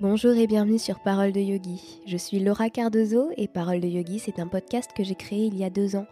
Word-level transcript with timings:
Bonjour 0.00 0.32
et 0.32 0.46
bienvenue 0.46 0.78
sur 0.78 0.98
Parole 0.98 1.30
de 1.30 1.40
Yogi. 1.40 2.00
Je 2.06 2.16
suis 2.16 2.40
Laura 2.40 2.70
Cardozo 2.70 3.28
et 3.36 3.48
Parole 3.48 3.80
de 3.80 3.86
Yogi, 3.86 4.18
c'est 4.18 4.38
un 4.38 4.46
podcast 4.46 4.92
que 4.96 5.04
j'ai 5.04 5.14
créé 5.14 5.44
il 5.44 5.58
y 5.58 5.62
a 5.62 5.68
deux 5.68 5.94
ans, 5.94 6.06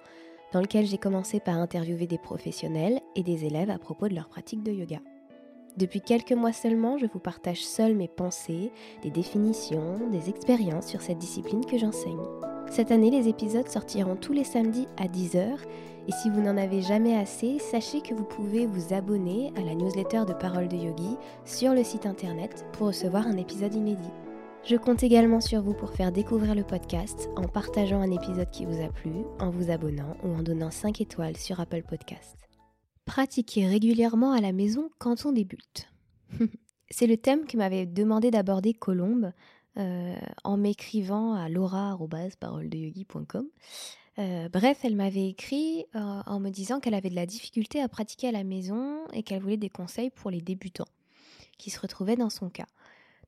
dans 0.52 0.60
lequel 0.60 0.84
j'ai 0.84 0.98
commencé 0.98 1.40
par 1.40 1.56
interviewer 1.56 2.06
des 2.06 2.18
professionnels 2.18 3.00
et 3.16 3.22
des 3.22 3.46
élèves 3.46 3.70
à 3.70 3.78
propos 3.78 4.06
de 4.08 4.14
leur 4.14 4.28
pratique 4.28 4.62
de 4.62 4.72
yoga. 4.72 4.98
Depuis 5.78 6.02
quelques 6.02 6.32
mois 6.32 6.52
seulement, 6.52 6.98
je 6.98 7.06
vous 7.06 7.18
partage 7.18 7.64
seul 7.64 7.94
mes 7.94 8.08
pensées, 8.08 8.72
des 9.02 9.10
définitions, 9.10 9.96
des 10.12 10.28
expériences 10.28 10.88
sur 10.88 11.00
cette 11.00 11.16
discipline 11.16 11.64
que 11.64 11.78
j'enseigne. 11.78 12.20
Cette 12.70 12.90
année, 12.90 13.10
les 13.10 13.28
épisodes 13.28 13.68
sortiront 13.68 14.16
tous 14.16 14.34
les 14.34 14.44
samedis 14.44 14.86
à 14.98 15.06
10h 15.06 15.60
et 16.08 16.12
si 16.12 16.30
vous 16.30 16.40
n'en 16.40 16.56
avez 16.56 16.80
jamais 16.80 17.14
assez, 17.14 17.58
sachez 17.58 18.00
que 18.00 18.14
vous 18.14 18.24
pouvez 18.24 18.64
vous 18.66 18.94
abonner 18.94 19.52
à 19.56 19.60
la 19.60 19.74
newsletter 19.74 20.24
de 20.26 20.32
Parole 20.32 20.66
de 20.68 20.76
Yogi 20.76 21.18
sur 21.44 21.74
le 21.74 21.84
site 21.84 22.06
internet 22.06 22.64
pour 22.72 22.86
recevoir 22.86 23.26
un 23.26 23.36
épisode 23.36 23.74
inédit. 23.74 24.08
Je 24.64 24.76
compte 24.76 25.02
également 25.02 25.42
sur 25.42 25.60
vous 25.60 25.74
pour 25.74 25.90
faire 25.92 26.10
découvrir 26.10 26.54
le 26.54 26.64
podcast 26.64 27.28
en 27.36 27.46
partageant 27.46 28.00
un 28.00 28.10
épisode 28.10 28.50
qui 28.50 28.64
vous 28.64 28.82
a 28.82 28.88
plu, 28.88 29.12
en 29.38 29.50
vous 29.50 29.70
abonnant 29.70 30.16
ou 30.22 30.28
en 30.28 30.42
donnant 30.42 30.70
5 30.70 31.02
étoiles 31.02 31.36
sur 31.36 31.60
Apple 31.60 31.82
Podcast. 31.86 32.38
Pratiquer 33.04 33.66
régulièrement 33.66 34.32
à 34.32 34.40
la 34.40 34.52
maison 34.52 34.88
quand 34.98 35.26
on 35.26 35.32
débute. 35.32 35.92
C'est 36.90 37.06
le 37.06 37.18
thème 37.18 37.44
que 37.44 37.58
m'avait 37.58 37.84
demandé 37.84 38.30
d'aborder 38.30 38.72
Colombe 38.72 39.32
euh, 39.76 40.16
en 40.42 40.56
m'écrivant 40.56 41.34
à 41.34 41.50
laura.paroledeyogi.com. 41.50 43.46
Euh, 44.18 44.48
bref, 44.48 44.80
elle 44.82 44.96
m'avait 44.96 45.28
écrit 45.28 45.86
euh, 45.94 46.22
en 46.26 46.40
me 46.40 46.50
disant 46.50 46.80
qu'elle 46.80 46.94
avait 46.94 47.10
de 47.10 47.14
la 47.14 47.26
difficulté 47.26 47.80
à 47.80 47.88
pratiquer 47.88 48.28
à 48.28 48.32
la 48.32 48.42
maison 48.42 49.06
et 49.12 49.22
qu'elle 49.22 49.40
voulait 49.40 49.56
des 49.56 49.70
conseils 49.70 50.10
pour 50.10 50.30
les 50.30 50.40
débutants 50.40 50.88
qui 51.56 51.70
se 51.70 51.78
retrouvaient 51.78 52.16
dans 52.16 52.30
son 52.30 52.50
cas. 52.50 52.66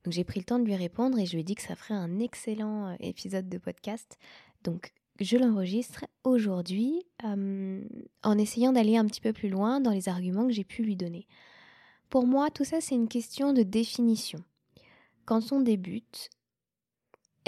Donc 0.03 0.15
j'ai 0.15 0.25
pris 0.25 0.41
le 0.41 0.45
temps 0.45 0.59
de 0.59 0.65
lui 0.65 0.75
répondre 0.75 1.19
et 1.19 1.27
je 1.27 1.33
lui 1.33 1.41
ai 1.41 1.45
dit 1.45 1.55
que 1.55 1.63
ça 1.63 1.77
ferait 1.77 1.95
un 1.95 2.19
excellent 2.19 2.89
euh, 2.89 2.95
épisode 2.99 3.49
de 3.49 3.59
podcast. 3.59 4.19
Donc 4.65 4.93
je 5.21 5.37
l'enregistre 5.37 6.07
aujourd'hui 6.25 7.03
en 7.23 8.39
essayant 8.39 8.73
d'aller 8.73 8.97
un 8.97 9.05
petit 9.05 9.21
peu 9.21 9.35
plus 9.35 9.51
loin 9.51 9.81
dans 9.81 9.91
les 9.91 10.09
arguments 10.09 10.47
que 10.47 10.53
j'ai 10.53 10.65
pu 10.65 10.83
lui 10.83 10.97
donner. 10.97 11.27
Pour 12.09 12.27
moi, 12.27 12.51
tout 12.51 12.65
ça 12.65 12.81
c'est 12.81 12.95
une 12.95 13.09
question 13.09 13.53
de 13.53 13.63
définition. 13.63 14.43
Quand 15.27 15.53
on 15.53 15.61
débute, 15.61 16.31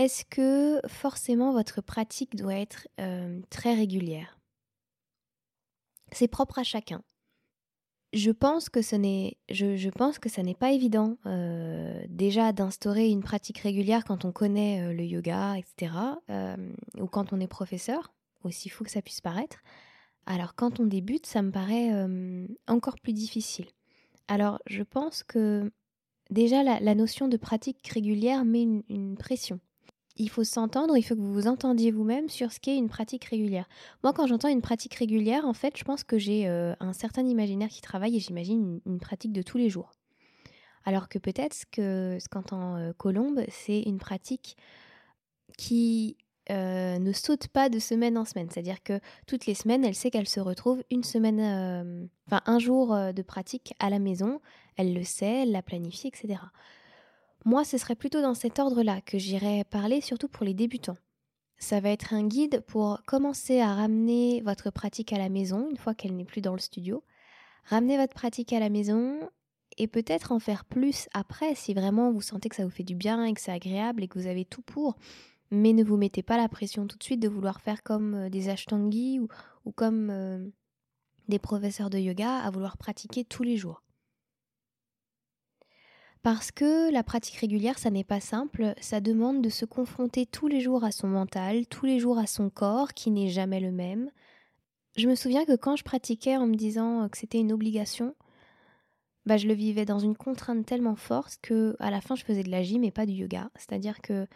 est-ce 0.03 0.25
que 0.25 0.81
forcément 0.89 1.53
votre 1.53 1.81
pratique 1.81 2.35
doit 2.35 2.57
être 2.57 2.89
euh, 3.01 3.41
très 3.51 3.73
régulière? 3.73 4.37
C'est 6.11 6.27
propre 6.27 6.59
à 6.59 6.65
chacun. 6.65 7.03
Je 8.13 8.33
pense 8.33 8.69
que 8.69 8.83
ce 8.83 8.97
n'est, 8.97 9.39
ça 9.49 10.43
n'est 10.43 10.55
pas 10.55 10.73
évident 10.73 11.17
euh, 11.25 12.05
déjà 12.09 12.53
d'instaurer 12.53 13.09
une 13.09 13.23
pratique 13.23 13.59
régulière 13.59 14.05
quand 14.05 14.25
on 14.25 14.33
connaît 14.33 14.83
euh, 14.83 14.93
le 14.93 15.05
yoga, 15.05 15.57
etc. 15.57 15.93
ou 16.99 17.07
quand 17.07 17.33
on 17.33 17.41
est 17.41 17.47
professeur, 17.47 18.13
aussi 18.43 18.69
fou 18.69 18.83
que 18.83 18.91
ça 18.91 19.03
puisse 19.03 19.21
paraître. 19.21 19.63
Alors 20.27 20.57
quand 20.57 20.81
on 20.81 20.87
débute, 20.87 21.27
ça 21.27 21.43
me 21.43 21.51
paraît 21.51 21.91
encore 22.69 22.99
plus 23.01 23.13
difficile. 23.13 23.67
Alors 24.29 24.61
je 24.67 24.83
pense 24.83 25.23
que 25.25 25.73
déjà 26.31 26.63
la, 26.63 26.95
notion 26.95 27.29
de 27.29 27.37
pratique 27.37 27.87
régulière 27.89 28.45
met 28.45 28.63
une 28.63 29.17
pression 29.17 29.59
il 30.17 30.29
faut 30.29 30.45
s'entendre, 30.45 30.97
il 30.97 31.03
faut 31.03 31.15
que 31.15 31.21
vous 31.21 31.33
vous 31.33 31.47
entendiez 31.47 31.91
vous-même 31.91 32.29
sur 32.29 32.53
ce 32.53 32.61
qu'est 32.61 32.77
une 32.77 32.89
pratique 32.89 33.25
régulière. 33.25 33.69
Moi, 34.03 34.13
quand 34.13 34.27
j'entends 34.27 34.49
une 34.49 34.61
pratique 34.61 34.95
régulière, 34.95 35.47
en 35.47 35.55
fait, 35.55 35.77
je 35.77 35.85
pense 35.85 36.05
que 36.05 36.19
j'ai 36.19 36.49
euh, 36.49 36.75
un 36.81 36.93
certain 36.93 37.27
imaginaire 37.27 37.69
qui 37.69 37.81
travaille 37.81 38.17
et 38.17 38.21
j'imagine 38.21 38.81
une, 38.85 38.99
pratique 38.99 39.33
de 39.33 39.43
tous 39.43 39.59
les 39.59 39.71
jours. 39.71 39.93
Alors 40.85 41.09
que 41.09 41.19
peut-être 41.19 41.55
ce 41.55 41.67
que 41.67 42.19
ce 42.21 42.29
qu'entend 42.29 42.77
euh, 42.77 42.93
Colombe, 42.97 43.43
c'est 43.49 43.81
une 43.83 43.99
pratique 43.99 44.57
qui 45.57 46.17
euh, 46.51 46.99
ne 46.99 47.13
saute 47.13 47.49
pas 47.49 47.69
de 47.69 47.79
semaine 47.79 48.19
en 48.19 48.25
semaine. 48.25 48.49
C'est-à-dire 48.51 48.83
que 48.83 49.01
toutes 49.27 49.47
les 49.47 49.55
semaines, 49.55 49.85
elle 49.85 49.95
sait 49.95 50.11
qu'elle 50.11 50.29
se 50.29 50.41
retrouve 50.41 50.83
une 50.91 51.05
semaine, 51.05 52.09
enfin 52.27 52.43
un 52.47 52.59
jour 52.59 52.89
de 52.89 53.23
pratique 53.23 53.75
à 53.79 53.91
la 53.91 53.99
maison. 53.99 54.41
Elle 54.77 54.93
le 54.93 55.05
sait, 55.05 55.43
elle 55.43 55.53
la 55.53 55.63
planifie, 55.63 56.09
etc. 56.09 56.41
Moi, 57.45 57.65
ce 57.65 57.77
serait 57.77 57.97
plutôt 57.97 58.23
dans 58.23 58.35
cet 58.35 58.59
ordre-là 58.59 59.01
que 59.01 59.19
j'irais 59.19 59.65
parler, 59.65 60.01
surtout 60.01 60.29
pour 60.29 60.45
les 60.45 60.55
débutants. 60.55 60.97
Ça 61.59 61.81
va 61.81 61.91
être 61.91 62.13
un 62.13 62.27
guide 62.27 62.63
pour 62.67 63.03
commencer 63.07 63.61
à 63.61 63.75
ramener 63.75 64.43
votre 64.43 64.71
pratique 64.71 65.13
à 65.13 65.19
la 65.19 65.29
maison 65.29 65.69
une 65.71 65.77
fois 65.77 65.95
qu'elle 65.95 66.17
n'est 66.17 66.25
plus 66.25 66.41
dans 66.41 66.55
le 66.55 66.61
studio. 66.61 67.05
Ramener 67.65 67.97
votre 67.97 68.15
pratique 68.15 68.53
à 68.53 68.61
la 68.61 68.69
maison 68.69 69.29
et 69.79 69.87
peut-être 69.87 70.33
en 70.33 70.39
faire 70.39 70.65
plus 70.65 71.09
après 71.15 71.55
si 71.55 71.75
vraiment 71.75 72.13
vous 72.13 72.21
sentez 72.21 72.49
que 72.49 72.57
ça 72.57 72.65
vous 72.65 72.71
fait 72.71 72.83
du 72.83 72.95
bien 72.95 73.25
et 73.25 73.33
que 73.33 73.41
c'est 73.41 73.53
agréable 73.53 74.03
et 74.03 74.09
que 74.09 74.19
vous 74.19 74.27
avez 74.27 74.45
tout 74.45 74.63
pour. 74.63 74.97
Mais 75.51 75.73
ne 75.73 75.85
vous 75.85 75.97
mettez 75.97 76.23
pas 76.23 76.37
la 76.37 76.49
pression 76.49 76.87
tout 76.87 76.99
de 76.99 77.03
suite 77.05 77.21
de 77.21 77.29
vouloir 77.29 77.61
faire 77.61 77.83
comme 77.83 78.15
euh, 78.15 78.29
des 78.29 78.49
ashtangi 78.49 79.21
ou, 79.21 79.29
ou 79.65 79.73
comme 79.73 80.11
euh, 80.11 80.45
des 81.29 81.39
professeurs 81.39 81.91
de 81.91 81.99
yoga 81.99 82.39
à 82.39 82.51
vouloir 82.51 82.77
pratiquer 82.77 83.25
tous 83.25 83.43
les 83.43 83.57
jours. 83.57 83.83
Parce 86.23 86.53
que 86.53 86.93
la 86.93 87.03
pratique 87.03 87.37
régulière, 87.37 87.79
ça 87.79 87.91
n'est 87.91 88.05
pas 88.05 88.21
simple, 88.21 88.75
ça 88.81 89.01
demande 89.01 89.43
de 89.43 89.49
se 89.49 89.65
confronter 89.65 90.25
tous 90.25 90.47
les 90.47 90.61
jours 90.61 90.85
à 90.85 90.93
son 90.93 91.09
mental, 91.09 91.67
tous 91.67 91.85
les 91.85 91.99
jours 91.99 92.19
à 92.19 92.29
son 92.29 92.49
corps, 92.49 92.95
qui 92.95 93.11
n'est 93.11 93.29
jamais 93.29 93.59
le 93.59 93.73
même. 93.73 94.11
Je 94.97 95.09
me 95.09 95.17
souviens 95.17 95.45
que 95.45 95.57
quand 95.57 95.75
je 95.75 95.83
pratiquais 95.83 96.37
en 96.37 96.47
me 96.47 96.55
disant 96.55 97.09
que 97.09 97.19
c'était 97.19 97.41
une 97.41 97.53
obligation, 97.53 98.15
bah 99.27 99.37
je 99.37 99.49
le 99.49 99.55
vivais 99.55 99.85
dans 99.85 99.99
une 99.99 100.17
contrainte 100.17 100.67
tellement 100.67 100.97
forte 100.97 101.39
que 101.43 101.77
à 101.79 101.91
la 101.91 102.01
fin 102.01 102.15
je 102.15 102.25
faisais 102.25 102.43
de 102.43 102.51
la 102.51 102.63
gym 102.63 102.85
et 102.85 102.91
pas 102.91 103.07
du 103.07 103.15
yoga. 103.15 103.51
C'est-à-dire 103.57 104.01
que 104.01 104.27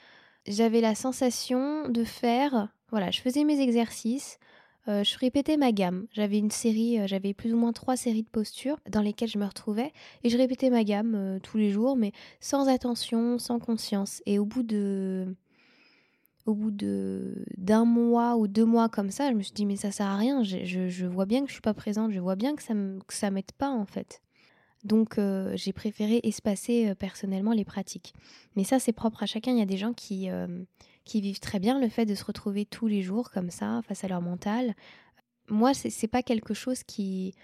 j'avais 0.46 0.80
la 0.80 0.94
sensation 0.94 1.88
de 1.88 2.04
faire, 2.04 2.68
voilà, 2.90 3.10
je 3.10 3.20
faisais 3.20 3.44
mes 3.44 3.60
exercices, 3.60 4.38
euh, 4.88 5.02
je 5.02 5.18
répétais 5.18 5.56
ma 5.56 5.72
gamme. 5.72 6.06
J'avais 6.12 6.38
une 6.38 6.50
série, 6.50 7.00
euh, 7.00 7.06
j'avais 7.06 7.34
plus 7.34 7.52
ou 7.52 7.56
moins 7.56 7.72
trois 7.72 7.96
séries 7.96 8.22
de 8.22 8.28
postures 8.28 8.78
dans 8.88 9.00
lesquelles 9.00 9.28
je 9.28 9.38
me 9.38 9.44
retrouvais 9.44 9.92
et 10.22 10.30
je 10.30 10.36
répétais 10.36 10.70
ma 10.70 10.84
gamme 10.84 11.14
euh, 11.16 11.38
tous 11.40 11.58
les 11.58 11.70
jours, 11.70 11.96
mais 11.96 12.12
sans 12.40 12.68
attention, 12.68 13.38
sans 13.38 13.58
conscience. 13.58 14.22
Et 14.26 14.38
au 14.38 14.44
bout 14.44 14.62
de, 14.62 15.34
au 16.46 16.54
bout 16.54 16.70
de 16.70 17.44
d'un 17.56 17.84
mois 17.84 18.36
ou 18.36 18.46
deux 18.46 18.64
mois 18.64 18.88
comme 18.88 19.10
ça, 19.10 19.30
je 19.30 19.34
me 19.34 19.42
suis 19.42 19.54
dit 19.54 19.66
mais 19.66 19.76
ça 19.76 19.90
sert 19.90 20.06
à 20.06 20.16
rien. 20.16 20.44
Je, 20.44 21.06
vois 21.06 21.26
bien 21.26 21.40
que 21.42 21.48
je 21.48 21.54
suis 21.54 21.62
pas 21.62 21.74
présente, 21.74 22.12
je 22.12 22.20
vois 22.20 22.36
bien 22.36 22.54
que 22.54 22.62
ça 22.62 22.74
que 23.06 23.14
ça 23.14 23.30
m'aide 23.30 23.52
pas 23.58 23.70
en 23.70 23.86
fait. 23.86 24.22
Donc 24.84 25.18
j'ai 25.54 25.72
préféré 25.72 26.20
espacer 26.22 26.94
personnellement 26.94 27.52
les 27.52 27.64
pratiques. 27.64 28.14
Mais 28.54 28.62
ça 28.62 28.78
c'est 28.78 28.92
propre 28.92 29.24
à 29.24 29.26
chacun. 29.26 29.50
Il 29.50 29.58
y 29.58 29.62
a 29.62 29.66
des 29.66 29.78
gens 29.78 29.92
qui 29.92 30.28
qui 31.06 31.22
vivent 31.22 31.40
très 31.40 31.58
bien 31.58 31.80
le 31.80 31.88
fait 31.88 32.04
de 32.04 32.14
se 32.14 32.24
retrouver 32.24 32.66
tous 32.66 32.88
les 32.88 33.00
jours 33.00 33.30
comme 33.30 33.50
ça 33.50 33.80
face 33.88 34.04
à 34.04 34.08
leur 34.08 34.20
mental. 34.20 34.74
Moi, 35.48 35.72
c'est 35.72 36.08
pas 36.08 36.22
quelque 36.22 36.52
chose 36.52 36.82
qui 36.82 37.34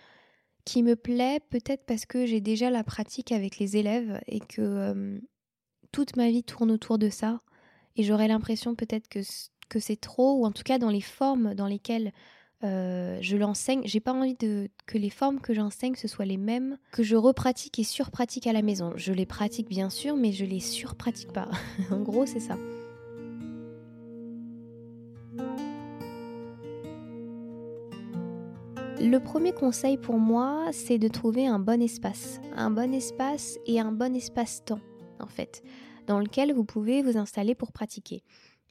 qui 0.64 0.82
me 0.82 0.94
plaît, 0.94 1.40
peut-être 1.50 1.84
parce 1.86 2.06
que 2.06 2.24
j'ai 2.24 2.40
déjà 2.40 2.70
la 2.70 2.84
pratique 2.84 3.32
avec 3.32 3.58
les 3.58 3.76
élèves 3.76 4.20
et 4.28 4.38
que 4.38 4.60
euh, 4.60 5.18
toute 5.90 6.16
ma 6.16 6.28
vie 6.28 6.44
tourne 6.44 6.70
autour 6.70 6.98
de 6.98 7.08
ça. 7.08 7.40
Et 7.96 8.04
j'aurais 8.04 8.28
l'impression 8.28 8.74
peut-être 8.74 9.08
que, 9.08 9.20
que 9.68 9.80
c'est 9.80 10.00
trop, 10.00 10.38
ou 10.38 10.46
en 10.46 10.52
tout 10.52 10.62
cas 10.62 10.78
dans 10.78 10.90
les 10.90 11.00
formes 11.00 11.54
dans 11.54 11.66
lesquelles 11.66 12.12
euh, 12.64 13.18
je 13.20 13.36
l'enseigne. 13.36 13.82
J'ai 13.84 14.00
pas 14.00 14.12
envie 14.12 14.36
que 14.36 14.98
les 14.98 15.10
formes 15.10 15.40
que 15.40 15.52
j'enseigne 15.52 15.96
ce 15.96 16.06
soient 16.06 16.24
les 16.24 16.36
mêmes 16.36 16.78
que 16.92 17.02
je 17.02 17.16
repratique 17.16 17.78
et 17.80 17.84
surpratique 17.84 18.46
à 18.46 18.52
la 18.52 18.62
maison. 18.62 18.92
Je 18.96 19.12
les 19.12 19.26
pratique 19.26 19.68
bien 19.68 19.90
sûr, 19.90 20.16
mais 20.16 20.32
je 20.32 20.44
les 20.44 20.60
surpratique 20.60 21.32
pas. 21.32 21.50
en 21.90 22.00
gros, 22.00 22.24
c'est 22.24 22.40
ça. 22.40 22.56
Le 29.04 29.18
premier 29.18 29.52
conseil 29.52 29.96
pour 29.96 30.16
moi, 30.16 30.68
c'est 30.70 30.96
de 30.96 31.08
trouver 31.08 31.48
un 31.48 31.58
bon 31.58 31.82
espace. 31.82 32.40
Un 32.54 32.70
bon 32.70 32.94
espace 32.94 33.58
et 33.66 33.80
un 33.80 33.90
bon 33.90 34.14
espace-temps, 34.14 34.78
en 35.18 35.26
fait, 35.26 35.64
dans 36.06 36.20
lequel 36.20 36.52
vous 36.52 36.62
pouvez 36.62 37.02
vous 37.02 37.18
installer 37.18 37.56
pour 37.56 37.72
pratiquer. 37.72 38.22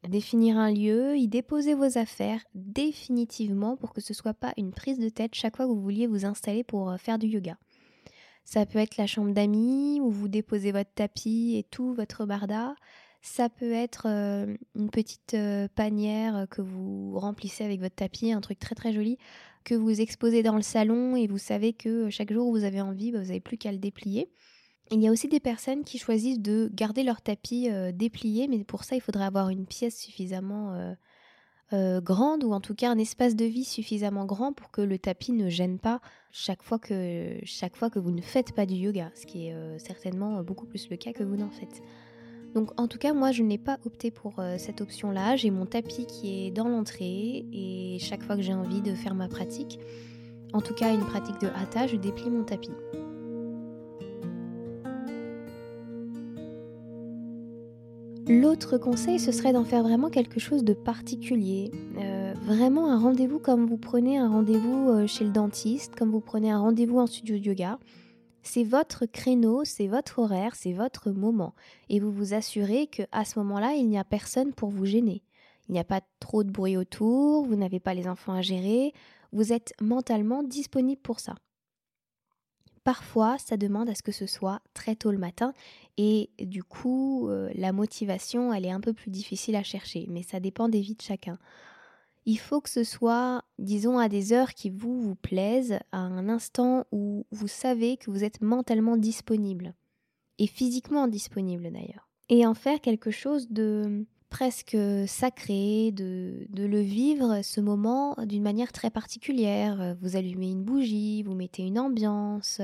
Définir 0.07 0.57
un 0.57 0.71
lieu, 0.71 1.17
y 1.17 1.27
déposer 1.27 1.73
vos 1.73 1.97
affaires 1.97 2.39
définitivement 2.55 3.75
pour 3.75 3.91
que 3.91 3.99
ce 3.99 4.13
soit 4.13 4.33
pas 4.33 4.53
une 4.55 4.71
prise 4.71 4.99
de 4.99 5.09
tête 5.09 5.35
chaque 5.35 5.57
fois 5.57 5.65
que 5.65 5.71
vous 5.71 5.81
vouliez 5.81 6.07
vous 6.07 6.25
installer 6.25 6.63
pour 6.63 6.89
euh, 6.89 6.95
faire 6.95 7.19
du 7.19 7.27
yoga. 7.27 7.57
Ça 8.45 8.65
peut 8.65 8.79
être 8.79 8.95
la 8.95 9.07
chambre 9.07 9.33
d'amis 9.33 9.99
où 10.01 10.09
vous 10.09 10.29
déposez 10.29 10.71
votre 10.71 10.93
tapis 10.95 11.57
et 11.57 11.63
tout 11.63 11.93
votre 11.93 12.25
barda. 12.25 12.73
Ça 13.21 13.49
peut 13.49 13.73
être 13.73 14.07
euh, 14.07 14.55
une 14.75 14.89
petite 14.89 15.33
euh, 15.33 15.67
panière 15.75 16.47
que 16.49 16.61
vous 16.61 17.19
remplissez 17.19 17.65
avec 17.65 17.81
votre 17.81 17.95
tapis, 17.95 18.31
un 18.31 18.41
truc 18.41 18.59
très 18.59 18.75
très 18.75 18.93
joli 18.93 19.17
que 19.63 19.75
vous 19.75 20.01
exposez 20.01 20.43
dans 20.43 20.55
le 20.55 20.61
salon 20.61 21.15
et 21.15 21.27
vous 21.27 21.37
savez 21.37 21.73
que 21.73 22.09
chaque 22.09 22.31
jour 22.31 22.47
où 22.47 22.51
vous 22.51 22.63
avez 22.63 22.81
envie, 22.81 23.11
bah, 23.11 23.19
vous 23.19 23.27
n'avez 23.27 23.39
plus 23.39 23.57
qu'à 23.57 23.71
le 23.71 23.77
déplier. 23.77 24.29
Il 24.91 25.01
y 25.01 25.07
a 25.07 25.11
aussi 25.11 25.29
des 25.29 25.39
personnes 25.39 25.83
qui 25.85 25.97
choisissent 25.97 26.41
de 26.41 26.69
garder 26.73 27.03
leur 27.03 27.21
tapis 27.21 27.69
euh, 27.69 27.93
déplié, 27.93 28.47
mais 28.49 28.63
pour 28.65 28.83
ça, 28.83 28.95
il 28.95 29.01
faudrait 29.01 29.23
avoir 29.23 29.49
une 29.49 29.65
pièce 29.65 29.97
suffisamment 29.97 30.73
euh, 30.73 30.93
euh, 31.71 32.01
grande 32.01 32.43
ou 32.43 32.51
en 32.51 32.59
tout 32.59 32.75
cas 32.75 32.89
un 32.89 32.97
espace 32.97 33.37
de 33.37 33.45
vie 33.45 33.63
suffisamment 33.63 34.25
grand 34.25 34.51
pour 34.51 34.69
que 34.69 34.81
le 34.81 34.99
tapis 34.99 35.31
ne 35.31 35.49
gêne 35.49 35.79
pas 35.79 36.01
chaque 36.33 36.61
fois 36.61 36.77
que 36.77 37.99
vous 37.99 38.11
ne 38.11 38.21
faites 38.21 38.53
pas 38.53 38.65
du 38.65 38.75
yoga, 38.75 39.11
ce 39.15 39.25
qui 39.25 39.47
est 39.47 39.79
certainement 39.79 40.43
beaucoup 40.43 40.65
plus 40.65 40.89
le 40.89 40.97
cas 40.97 41.13
que 41.13 41.23
vous 41.23 41.37
n'en 41.37 41.49
faites. 41.49 41.81
Donc 42.53 42.79
en 42.79 42.87
tout 42.87 42.97
cas, 42.97 43.13
moi, 43.13 43.31
je 43.31 43.43
n'ai 43.43 43.57
pas 43.57 43.79
opté 43.85 44.11
pour 44.11 44.39
euh, 44.39 44.55
cette 44.57 44.81
option-là. 44.81 45.35
J'ai 45.35 45.51
mon 45.51 45.65
tapis 45.65 46.05
qui 46.05 46.47
est 46.47 46.51
dans 46.51 46.67
l'entrée 46.67 47.45
et 47.51 47.97
chaque 47.99 48.23
fois 48.23 48.35
que 48.35 48.41
j'ai 48.41 48.53
envie 48.53 48.81
de 48.81 48.93
faire 48.93 49.15
ma 49.15 49.27
pratique, 49.27 49.79
en 50.53 50.61
tout 50.61 50.73
cas 50.73 50.93
une 50.93 51.05
pratique 51.05 51.39
de 51.39 51.47
hatha, 51.47 51.87
je 51.87 51.95
déplie 51.95 52.29
mon 52.29 52.43
tapis. 52.43 52.71
L'autre 58.27 58.77
conseil, 58.77 59.19
ce 59.19 59.31
serait 59.31 59.51
d'en 59.51 59.63
faire 59.63 59.83
vraiment 59.83 60.09
quelque 60.09 60.39
chose 60.39 60.63
de 60.63 60.73
particulier. 60.73 61.71
Euh, 61.97 62.33
vraiment 62.45 62.91
un 62.91 62.99
rendez-vous 62.99 63.39
comme 63.39 63.65
vous 63.65 63.77
prenez 63.77 64.17
un 64.17 64.29
rendez-vous 64.29 64.89
euh, 64.89 65.07
chez 65.07 65.25
le 65.25 65.31
dentiste, 65.31 65.95
comme 65.95 66.11
vous 66.11 66.21
prenez 66.21 66.51
un 66.51 66.59
rendez-vous 66.59 66.99
en 66.99 67.07
studio 67.07 67.37
de 67.37 67.43
yoga. 67.43 67.79
C'est 68.43 68.63
votre 68.63 69.05
créneau, 69.05 69.63
c'est 69.63 69.87
votre 69.87 70.19
horaire, 70.19 70.55
c'est 70.55 70.73
votre 70.73 71.11
moment. 71.11 71.53
Et 71.89 71.99
vous 71.99 72.11
vous 72.11 72.33
assurez 72.33 72.87
qu'à 72.87 73.25
ce 73.25 73.37
moment-là, 73.39 73.73
il 73.73 73.87
n'y 73.87 73.97
a 73.97 74.03
personne 74.03 74.53
pour 74.53 74.69
vous 74.69 74.85
gêner. 74.85 75.23
Il 75.69 75.73
n'y 75.73 75.79
a 75.79 75.85
pas 75.85 76.01
trop 76.19 76.43
de 76.43 76.51
bruit 76.51 76.77
autour, 76.77 77.45
vous 77.45 77.55
n'avez 77.55 77.79
pas 77.79 77.93
les 77.93 78.07
enfants 78.07 78.33
à 78.33 78.41
gérer, 78.41 78.93
vous 79.31 79.53
êtes 79.53 79.73
mentalement 79.79 80.43
disponible 80.43 81.01
pour 81.01 81.19
ça. 81.19 81.35
Parfois, 82.83 83.37
ça 83.37 83.57
demande 83.57 83.89
à 83.89 83.95
ce 83.95 84.01
que 84.01 84.11
ce 84.11 84.25
soit 84.25 84.59
très 84.73 84.95
tôt 84.95 85.11
le 85.11 85.19
matin 85.19 85.53
et 85.97 86.31
du 86.39 86.63
coup, 86.63 87.29
euh, 87.29 87.51
la 87.53 87.73
motivation, 87.73 88.51
elle 88.51 88.65
est 88.65 88.71
un 88.71 88.79
peu 88.79 88.93
plus 88.93 89.11
difficile 89.11 89.55
à 89.55 89.61
chercher, 89.61 90.07
mais 90.09 90.23
ça 90.23 90.39
dépend 90.39 90.67
des 90.67 90.81
vies 90.81 90.95
de 90.95 91.01
chacun. 91.01 91.37
Il 92.25 92.37
faut 92.37 92.61
que 92.61 92.69
ce 92.69 92.83
soit, 92.83 93.43
disons, 93.57 93.97
à 93.97 94.09
des 94.09 94.33
heures 94.33 94.53
qui 94.53 94.69
vous, 94.69 95.01
vous 95.01 95.15
plaisent, 95.15 95.79
à 95.91 95.99
un 95.99 96.29
instant 96.29 96.85
où 96.91 97.25
vous 97.31 97.47
savez 97.47 97.97
que 97.97 98.11
vous 98.11 98.23
êtes 98.23 98.41
mentalement 98.41 98.97
disponible. 98.97 99.73
Et 100.37 100.47
physiquement 100.47 101.07
disponible 101.07 101.71
d'ailleurs. 101.71 102.07
Et 102.29 102.45
en 102.45 102.53
faire 102.53 102.81
quelque 102.81 103.11
chose 103.11 103.49
de 103.49 104.05
presque 104.29 104.77
sacré, 105.07 105.91
de, 105.91 106.47
de 106.49 106.63
le 106.65 106.79
vivre 106.79 107.41
ce 107.43 107.59
moment 107.59 108.15
d'une 108.25 108.41
manière 108.41 108.71
très 108.71 108.89
particulière. 108.89 109.95
Vous 110.01 110.15
allumez 110.15 110.49
une 110.49 110.63
bougie, 110.63 111.21
vous 111.23 111.35
mettez 111.35 111.63
une 111.63 111.77
ambiance. 111.77 112.61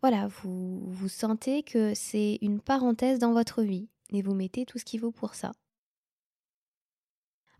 Voilà, 0.00 0.26
vous, 0.26 0.80
vous 0.86 1.08
sentez 1.08 1.62
que 1.62 1.92
c'est 1.94 2.38
une 2.42 2.60
parenthèse 2.60 3.18
dans 3.18 3.32
votre 3.32 3.62
vie 3.62 3.88
et 4.12 4.22
vous 4.22 4.34
mettez 4.34 4.66
tout 4.66 4.78
ce 4.78 4.84
qu'il 4.84 5.00
vaut 5.00 5.12
pour 5.12 5.34
ça. 5.34 5.52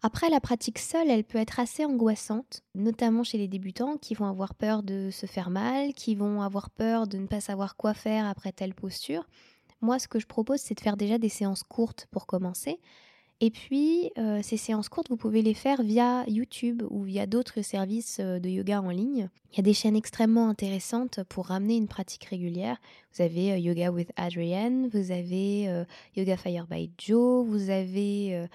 Après, 0.07 0.29
la 0.29 0.39
pratique 0.39 0.81
seule, 0.81 1.09
elle 1.09 1.25
peut 1.25 1.39
être 1.39 1.59
assez 1.61 1.83
angoissante, 1.83 2.61
notamment 2.75 3.25
chez 3.25 3.39
les 3.39 3.49
débutants 3.49 3.97
qui 3.97 4.13
vont 4.13 4.27
avoir 4.27 4.55
peur 4.55 4.83
de 4.83 5.09
se 5.11 5.25
faire 5.25 5.49
mal, 5.49 5.95
qui 5.95 6.15
vont 6.15 6.43
avoir 6.43 6.69
peur 6.69 7.07
de 7.07 7.17
ne 7.17 7.27
pas 7.27 7.41
savoir 7.41 7.75
quoi 7.75 7.95
faire 7.95 8.27
après 8.27 8.53
telle 8.53 8.75
posture. 8.75 9.27
Moi, 9.81 9.99
ce 9.99 10.07
que 10.07 10.19
je 10.19 10.27
propose, 10.27 10.61
c'est 10.61 10.75
de 10.75 10.81
faire 10.81 10.99
déjà 10.99 11.17
des 11.17 11.31
séances 11.31 11.63
courtes 11.63 12.07
pour 12.11 12.27
commencer. 12.27 12.81
Et 13.41 13.51
puis, 13.51 14.11
euh, 14.19 14.41
ces 14.43 14.59
séances 14.59 14.91
courtes, 14.91 15.09
vous 15.09 15.17
pouvez 15.17 15.41
les 15.41 15.55
faire 15.55 15.83
via 15.83 16.25
YouTube 16.29 16.83
ou 16.91 17.05
via 17.05 17.25
d'autres 17.27 17.63
services 17.63 18.19
euh, 18.21 18.39
de 18.39 18.51
yoga 18.51 18.83
en 18.83 18.91
ligne. 18.91 19.31
Il 19.53 19.57
y 19.57 19.61
a 19.61 19.63
des 19.63 19.73
chaînes 19.73 19.97
extrêmement 19.97 20.51
intéressantes 20.51 21.21
pour 21.31 21.47
ramener 21.47 21.77
une 21.77 21.89
pratique 21.89 22.25
régulière. 22.27 22.77
Vous 23.15 23.23
avez 23.23 23.53
euh, 23.53 23.57
Yoga 23.57 23.91
with 23.91 24.13
Adrienne, 24.17 24.87
vous 24.93 25.13
avez 25.13 25.85
Yoga 26.15 26.37
Fire 26.37 26.67
by 26.67 26.91
Joe, 26.99 27.47
vous 27.47 27.71
avez 27.71 28.47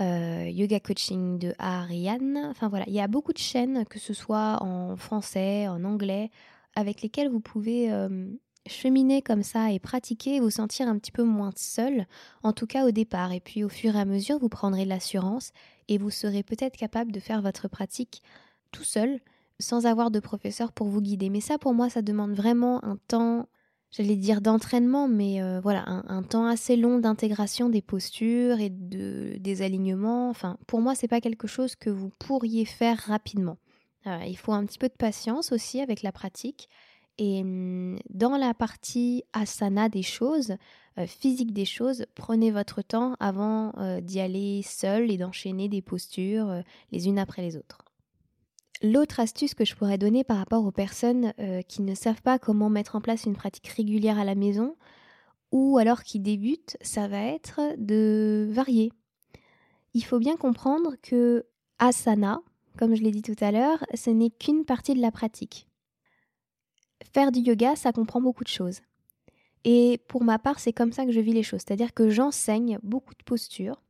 euh, 0.00 0.48
yoga 0.48 0.80
coaching 0.80 1.38
de 1.38 1.54
Ariane. 1.58 2.48
Enfin 2.50 2.68
voilà, 2.68 2.84
il 2.88 2.94
y 2.94 3.00
a 3.00 3.08
beaucoup 3.08 3.32
de 3.32 3.38
chaînes, 3.38 3.84
que 3.86 3.98
ce 3.98 4.14
soit 4.14 4.62
en 4.62 4.96
français, 4.96 5.68
en 5.68 5.84
anglais, 5.84 6.30
avec 6.74 7.02
lesquelles 7.02 7.30
vous 7.30 7.40
pouvez 7.40 7.92
euh, 7.92 8.26
cheminer 8.66 9.22
comme 9.22 9.42
ça 9.42 9.70
et 9.70 9.78
pratiquer, 9.78 10.40
vous 10.40 10.50
sentir 10.50 10.88
un 10.88 10.98
petit 10.98 11.12
peu 11.12 11.22
moins 11.22 11.52
seul, 11.56 12.06
en 12.42 12.52
tout 12.52 12.66
cas 12.66 12.86
au 12.86 12.90
départ. 12.90 13.32
Et 13.32 13.40
puis 13.40 13.64
au 13.64 13.68
fur 13.68 13.94
et 13.96 14.00
à 14.00 14.04
mesure, 14.04 14.38
vous 14.38 14.48
prendrez 14.48 14.84
l'assurance 14.84 15.52
et 15.88 15.98
vous 15.98 16.10
serez 16.10 16.42
peut-être 16.42 16.76
capable 16.76 17.12
de 17.12 17.20
faire 17.20 17.42
votre 17.42 17.68
pratique 17.68 18.22
tout 18.72 18.84
seul, 18.84 19.20
sans 19.60 19.86
avoir 19.86 20.10
de 20.10 20.18
professeur 20.20 20.72
pour 20.72 20.88
vous 20.88 21.00
guider. 21.00 21.30
Mais 21.30 21.40
ça, 21.40 21.58
pour 21.58 21.74
moi, 21.74 21.88
ça 21.88 22.02
demande 22.02 22.32
vraiment 22.32 22.84
un 22.84 22.96
temps 23.08 23.46
j'allais 23.96 24.16
dire 24.16 24.40
d'entraînement, 24.40 25.08
mais 25.08 25.40
euh, 25.40 25.60
voilà, 25.60 25.84
un, 25.86 26.22
temps 26.22 26.46
assez 26.46 26.76
long 26.76 26.98
d'intégration 26.98 27.68
des 27.68 27.82
postures 27.82 28.58
et 28.58 28.70
de, 28.70 29.36
des 29.38 29.62
alignements. 29.62 30.30
Enfin, 30.30 30.58
pour 30.66 30.80
moi, 30.80 30.94
c'est 30.94 31.08
pas 31.08 31.20
quelque 31.20 31.46
chose 31.46 31.76
que 31.76 31.90
vous 31.90 32.10
pourriez 32.18 32.64
faire 32.64 32.98
rapidement. 32.98 33.56
Euh, 34.06 34.18
il 34.26 34.36
faut 34.36 34.52
un 34.52 34.66
petit 34.66 34.78
peu 34.78 34.88
de 34.88 34.94
patience 34.94 35.52
aussi 35.52 35.80
avec 35.80 36.02
la 36.02 36.12
pratique. 36.12 36.68
Et 37.18 37.42
hum, 37.42 37.98
dans 38.10 38.36
la 38.36 38.52
partie 38.52 39.22
asana 39.32 39.88
des 39.88 40.02
choses, 40.02 40.56
euh, 40.98 41.06
physique 41.06 41.52
des 41.52 41.64
choses, 41.64 42.04
prenez 42.16 42.50
votre 42.50 42.82
temps 42.82 43.14
avant 43.20 43.72
d'y 44.02 44.18
aller 44.18 44.62
seul 44.62 45.10
et 45.10 45.16
d'enchaîner 45.16 45.68
des 45.68 45.82
postures 45.82 46.62
les 46.90 47.06
unes 47.06 47.18
après 47.18 47.42
les 47.42 47.56
autres. 47.56 47.83
L'autre 48.84 49.18
astuce 49.18 49.54
que 49.54 49.64
je 49.64 49.74
pourrais 49.74 49.96
donner 49.96 50.24
par 50.24 50.36
rapport 50.36 50.62
aux 50.66 50.70
personnes 50.70 51.32
euh, 51.38 51.62
qui 51.62 51.80
ne 51.80 51.94
savent 51.94 52.20
pas 52.20 52.38
comment 52.38 52.68
mettre 52.68 52.96
en 52.96 53.00
place 53.00 53.24
une 53.24 53.34
pratique 53.34 53.68
régulière 53.68 54.18
à 54.18 54.24
la 54.24 54.34
maison 54.34 54.76
ou 55.52 55.78
alors 55.78 56.02
qui 56.02 56.20
débutent, 56.20 56.76
ça 56.82 57.08
va 57.08 57.22
être 57.22 57.60
de 57.78 58.46
varier. 58.50 58.92
Il 59.94 60.04
faut 60.04 60.18
bien 60.18 60.36
comprendre 60.36 60.96
que 61.00 61.46
asana, 61.78 62.42
comme 62.76 62.94
je 62.94 63.02
l'ai 63.02 63.10
dit 63.10 63.22
tout 63.22 63.42
à 63.42 63.52
l'heure, 63.52 63.82
ce 63.94 64.10
n'est 64.10 64.28
qu'une 64.28 64.66
partie 64.66 64.92
de 64.92 65.00
la 65.00 65.10
pratique. 65.10 65.66
Faire 67.14 67.32
du 67.32 67.40
yoga, 67.40 67.76
ça 67.76 67.90
comprend 67.90 68.20
beaucoup 68.20 68.44
de 68.44 68.48
choses. 68.48 68.80
Et 69.64 69.98
pour 70.08 70.24
ma 70.24 70.38
part, 70.38 70.60
c'est 70.60 70.74
comme 70.74 70.92
ça 70.92 71.06
que 71.06 71.12
je 71.12 71.20
vis 71.20 71.32
les 71.32 71.42
choses. 71.42 71.62
C'est-à-dire 71.66 71.94
que 71.94 72.10
j'enseigne 72.10 72.78
beaucoup 72.82 73.14
de 73.14 73.22
postures, 73.24 73.80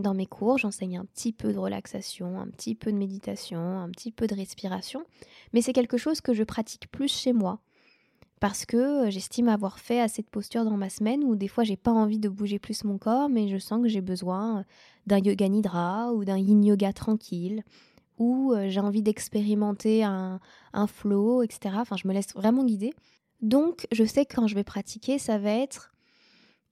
dans 0.00 0.14
mes 0.14 0.26
cours, 0.26 0.58
j'enseigne 0.58 0.98
un 0.98 1.04
petit 1.04 1.32
peu 1.32 1.52
de 1.52 1.58
relaxation, 1.58 2.40
un 2.40 2.48
petit 2.48 2.74
peu 2.74 2.92
de 2.92 2.96
méditation, 2.96 3.80
un 3.80 3.88
petit 3.90 4.12
peu 4.12 4.26
de 4.26 4.34
respiration, 4.34 5.04
mais 5.52 5.62
c'est 5.62 5.72
quelque 5.72 5.96
chose 5.96 6.20
que 6.20 6.34
je 6.34 6.42
pratique 6.42 6.90
plus 6.90 7.12
chez 7.12 7.32
moi 7.32 7.60
parce 8.40 8.64
que 8.64 9.06
euh, 9.06 9.10
j'estime 9.10 9.48
avoir 9.48 9.78
fait 9.78 10.00
assez 10.00 10.22
de 10.22 10.26
postures 10.26 10.64
dans 10.64 10.76
ma 10.76 10.88
semaine 10.88 11.22
où 11.22 11.36
des 11.36 11.46
fois 11.46 11.62
j'ai 11.62 11.76
pas 11.76 11.92
envie 11.92 12.18
de 12.18 12.28
bouger 12.28 12.58
plus 12.58 12.84
mon 12.84 12.98
corps, 12.98 13.28
mais 13.28 13.48
je 13.48 13.58
sens 13.58 13.82
que 13.82 13.88
j'ai 13.88 14.00
besoin 14.00 14.60
euh, 14.60 14.62
d'un 15.06 15.18
yoga 15.18 15.48
nidra 15.48 16.12
ou 16.12 16.24
d'un 16.24 16.38
yin 16.38 16.64
yoga 16.64 16.92
tranquille 16.92 17.62
ou 18.18 18.52
euh, 18.52 18.68
j'ai 18.68 18.80
envie 18.80 19.02
d'expérimenter 19.02 20.04
un, 20.04 20.40
un 20.72 20.86
flow, 20.86 21.42
etc. 21.42 21.76
Enfin, 21.78 21.96
je 21.96 22.08
me 22.08 22.12
laisse 22.12 22.34
vraiment 22.34 22.64
guider. 22.64 22.92
Donc, 23.40 23.86
je 23.92 24.04
sais 24.04 24.26
que 24.26 24.34
quand 24.34 24.46
je 24.46 24.54
vais 24.54 24.64
pratiquer, 24.64 25.18
ça 25.18 25.38
va 25.38 25.50
être 25.50 25.92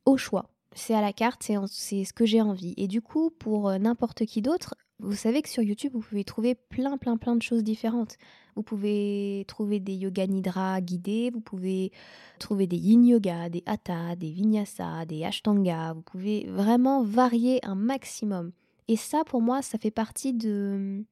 au 0.04 0.16
choix 0.16 0.50
c'est 0.78 0.94
à 0.94 1.00
la 1.00 1.12
carte, 1.12 1.42
c'est 1.66 2.04
ce 2.04 2.12
que 2.12 2.26
j'ai 2.26 2.40
envie. 2.40 2.74
Et 2.76 2.88
du 2.88 3.02
coup, 3.02 3.30
pour 3.30 3.68
euh, 3.68 3.78
n'importe 3.78 4.24
qui 4.24 4.42
d'autre, 4.42 4.74
vous 5.00 5.14
savez 5.14 5.42
que 5.42 5.48
sur 5.48 5.62
YouTube, 5.62 5.92
vous 5.94 6.00
pouvez 6.00 6.24
trouver 6.24 6.54
plein, 6.54 6.98
plein, 6.98 7.16
plein 7.16 7.36
de 7.36 7.42
choses 7.42 7.62
différentes. 7.62 8.16
Vous 8.56 8.62
pouvez 8.62 9.44
trouver 9.46 9.78
des 9.78 9.94
yoga 9.94 10.26
nidra 10.26 10.80
guidés, 10.80 11.30
vous 11.30 11.40
pouvez 11.40 11.92
trouver 12.40 12.66
des 12.66 12.76
yin 12.76 13.04
yoga, 13.04 13.48
des 13.48 13.62
hatha, 13.66 14.16
des 14.16 14.30
vinyasa, 14.30 15.04
des 15.04 15.24
ashtanga. 15.24 15.92
Vous 15.92 16.02
pouvez 16.02 16.46
vraiment 16.48 17.04
varier 17.04 17.64
un 17.64 17.76
maximum. 17.76 18.50
Et 18.88 18.96
ça, 18.96 19.22
pour 19.24 19.40
moi, 19.40 19.62
ça 19.62 19.78
fait 19.78 19.92
partie 19.92 20.32
de, 20.32 21.04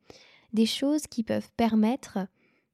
des 0.52 0.66
choses 0.66 1.06
qui 1.06 1.22
peuvent 1.22 1.50
permettre 1.56 2.18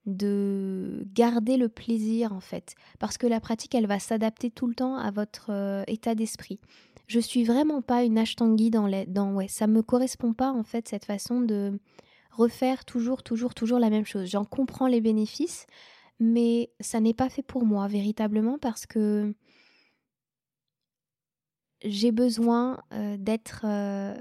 de 0.07 1.05
garder 1.15 1.57
le 1.57 1.69
plaisir 1.69 2.33
en 2.33 2.41
fait 2.41 2.75
parce 2.99 3.19
que 3.19 3.27
la 3.27 3.39
pratique 3.41 3.75
elle 3.75 3.87
va 3.87 3.99
s'adapter 4.01 4.51
tout 4.51 4.67
le 4.67 4.75
temps 4.75 4.97
à 4.97 5.11
votre 5.11 5.51
euh, 5.51 5.85
état 5.87 6.15
d'esprit. 6.15 6.59
Je 7.07 7.21
suis 7.21 7.45
vraiment 7.45 7.83
pas 7.83 8.03
une 8.03 8.19
ashtangi 8.19 8.71
dans 8.71 8.87
les 8.87 9.07
dans 9.07 9.33
ouais, 9.35 9.49
ça 9.49 9.67
me 9.67 9.83
correspond 9.83 10.33
pas 10.33 10.51
en 10.51 10.65
fait 10.65 10.89
cette 10.89 11.05
façon 11.05 11.41
de 11.41 11.79
refaire 12.33 12.85
toujours 12.85 13.23
toujours 13.23 13.55
toujours 13.55 13.79
la 13.79 13.91
même 13.91 14.07
chose. 14.07 14.29
J'en 14.29 14.45
comprends 14.45 14.89
les 14.89 15.01
bénéfices 15.01 15.67
mais 16.19 16.71
ça 16.81 17.01
n'est 17.01 17.15
pas 17.15 17.29
fait 17.29 17.43
pour 17.43 17.65
moi 17.65 17.87
véritablement 17.89 18.59
parce 18.59 18.87
que 18.87 19.35
j'ai 21.85 22.13
besoin 22.13 22.79
euh, 22.93 23.17
d'être 23.19 23.63
euh, 23.65 24.15